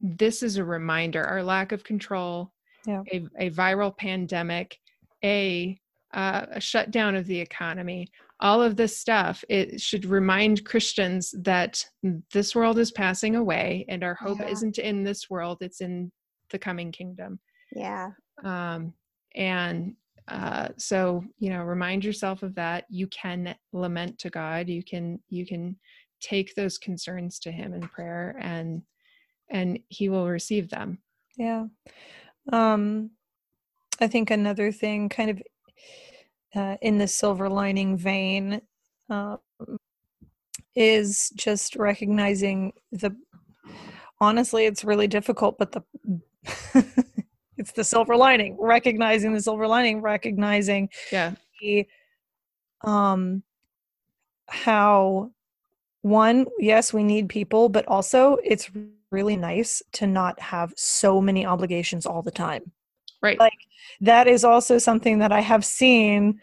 [0.00, 2.52] this is a reminder our lack of control
[2.86, 3.02] yeah.
[3.12, 4.78] a, a viral pandemic
[5.24, 5.78] a
[6.14, 8.08] uh, a shutdown of the economy
[8.40, 11.84] all of this stuff it should remind christians that
[12.32, 14.48] this world is passing away and our hope yeah.
[14.48, 16.10] isn't in this world it's in
[16.50, 17.38] the coming kingdom
[17.74, 18.10] yeah
[18.44, 18.92] um
[19.34, 19.94] and
[20.28, 25.18] uh so you know remind yourself of that you can lament to god you can
[25.28, 25.76] you can
[26.20, 28.82] take those concerns to him in prayer and
[29.50, 30.98] and he will receive them.
[31.36, 31.66] Yeah.
[32.52, 33.10] Um
[34.00, 35.42] i think another thing kind of
[36.56, 38.60] uh, in the silver lining vein
[39.10, 39.38] um,
[40.74, 43.14] is just recognizing the
[44.20, 45.82] honestly it's really difficult but the
[47.56, 51.34] it's the silver lining recognizing the silver lining recognizing yeah.
[51.60, 51.86] the,
[52.82, 53.42] um
[54.48, 55.30] how
[56.02, 58.70] one yes we need people but also it's
[59.10, 62.72] really nice to not have so many obligations all the time
[63.22, 63.38] Right.
[63.38, 63.58] Like
[64.00, 66.40] that is also something that I have seen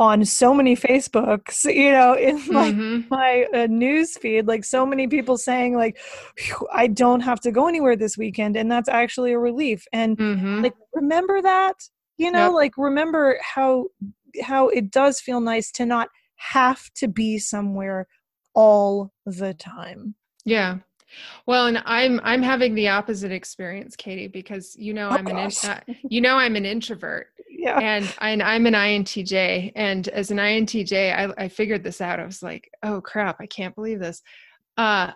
[0.00, 3.08] on so many Facebooks, you know, in my mm-hmm.
[3.08, 5.98] my uh, news feed, like so many people saying like,
[6.72, 9.84] I don't have to go anywhere this weekend, and that's actually a relief.
[9.92, 10.62] And mm-hmm.
[10.62, 11.76] like, remember that,
[12.16, 12.54] you know, yep.
[12.54, 13.86] like remember how
[14.42, 18.06] how it does feel nice to not have to be somewhere
[18.54, 20.14] all the time.
[20.44, 20.78] Yeah,
[21.46, 25.36] well, and I'm I'm having the opposite experience, Katie, because you know oh, I'm an
[25.36, 27.28] uh, you know I'm an introvert.
[27.50, 27.78] Yeah.
[27.78, 32.20] And, and I'm an INTJ, and as an INTJ, I, I figured this out.
[32.20, 34.22] I was like, oh crap, I can't believe this.
[34.76, 35.10] Uh,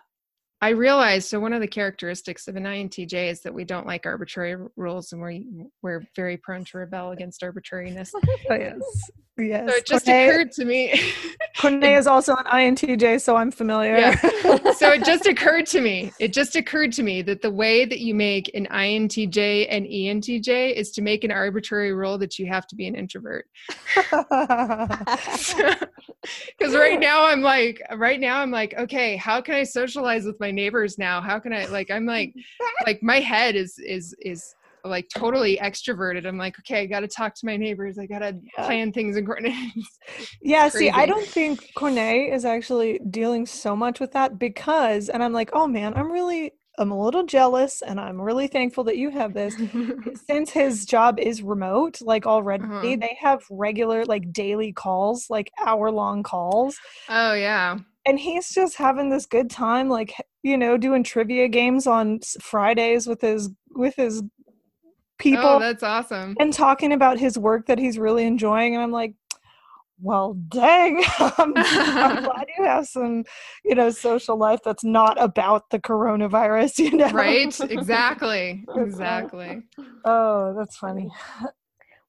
[0.62, 4.06] I realized so one of the characteristics of an INTJ is that we don't like
[4.06, 5.40] arbitrary rules and we're
[5.82, 8.12] we're very prone to rebel against arbitrariness.
[8.50, 9.10] oh, yes.
[9.38, 9.70] Yes.
[9.70, 11.00] So it just occurred to me.
[11.58, 13.96] Cornet is also an INTJ, so I'm familiar.
[13.96, 14.14] Yeah.
[14.72, 16.12] so it just occurred to me.
[16.18, 20.74] It just occurred to me that the way that you make an INTJ and ENTJ
[20.74, 23.46] is to make an arbitrary rule that you have to be an introvert.
[26.56, 30.38] Because right now I'm like, right now I'm like, okay, how can I socialize with
[30.38, 31.20] my neighbors now?
[31.20, 31.90] How can I like?
[31.90, 32.32] I'm like,
[32.86, 34.54] like my head is is is
[34.84, 36.26] like totally extroverted.
[36.26, 37.98] I'm like, okay, I got to talk to my neighbors.
[37.98, 38.66] I got to yeah.
[38.66, 39.28] plan things and
[40.42, 40.68] yeah.
[40.68, 45.32] See, I don't think Cornet is actually dealing so much with that because, and I'm
[45.32, 49.10] like, oh man, I'm really I'm a little jealous and I'm really thankful that you
[49.10, 49.54] have this.
[50.26, 52.96] Since his job is remote, like already, Uh-huh.
[52.98, 56.76] they have regular, like daily calls, like hour long calls.
[57.08, 57.78] Oh yeah.
[58.06, 63.06] And he's just having this good time, like, you know, doing trivia games on Fridays
[63.06, 64.22] with his, with his
[65.22, 66.36] people Oh, that's awesome.
[66.40, 68.74] and talking about his work that he's really enjoying.
[68.74, 69.14] And I'm like,
[70.00, 73.24] well, dang, I'm, I'm glad you have some,
[73.64, 77.10] you know, social life that's not about the coronavirus, you know?
[77.10, 77.58] Right?
[77.60, 78.64] Exactly.
[78.76, 79.62] Exactly.
[80.04, 81.08] Oh, that's funny.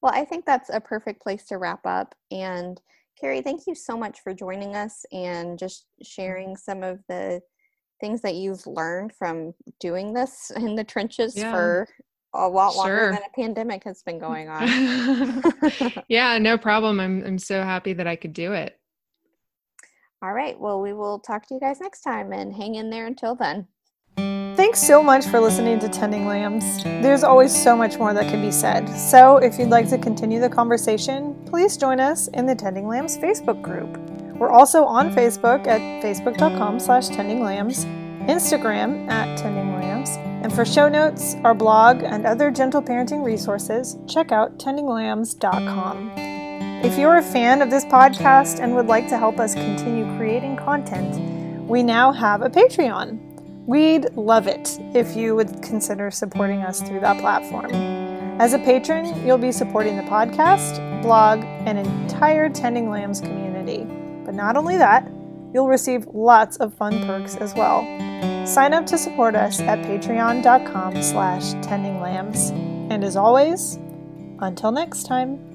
[0.01, 2.15] Well, I think that's a perfect place to wrap up.
[2.31, 2.81] And
[3.19, 6.71] Carrie, thank you so much for joining us and just sharing mm-hmm.
[6.71, 7.41] some of the
[8.01, 11.51] things that you've learned from doing this in the trenches Yeah.
[11.51, 11.87] for
[12.33, 13.11] a lot longer Sure.
[13.11, 15.43] than a pandemic has been going on.
[16.07, 16.99] yeah, no problem.
[16.99, 18.79] I'm I'm so happy that I could do it.
[20.21, 20.57] All right.
[20.59, 23.67] Well, we will talk to you guys next time and hang in there until then.
[24.55, 26.83] Thanks so much for listening to Tending Lambs.
[26.83, 28.87] There's always so much more that can be said.
[28.87, 33.17] So, if you'd like to continue the conversation, please join us in the Tending Lambs
[33.17, 33.97] Facebook group.
[34.37, 37.85] We're also on Facebook at facebook.com slash tendinglambs,
[38.27, 39.72] Instagram at tending lambs,
[40.43, 46.11] and for show notes, our blog, and other gentle parenting resources, check out tendinglambs.com.
[46.83, 50.57] If you're a fan of this podcast and would like to help us continue creating
[50.57, 53.19] content, we now have a Patreon.
[53.65, 57.71] We'd love it if you would consider supporting us through that platform.
[58.41, 63.85] As a patron, you'll be supporting the podcast, blog, and entire Tending Lambs community.
[64.25, 65.09] But not only that,
[65.53, 68.12] you'll receive lots of fun perks as well.
[68.45, 72.51] Sign up to support us at patreon.com slash tendinglambs.
[72.91, 73.79] And as always,
[74.39, 75.52] until next time.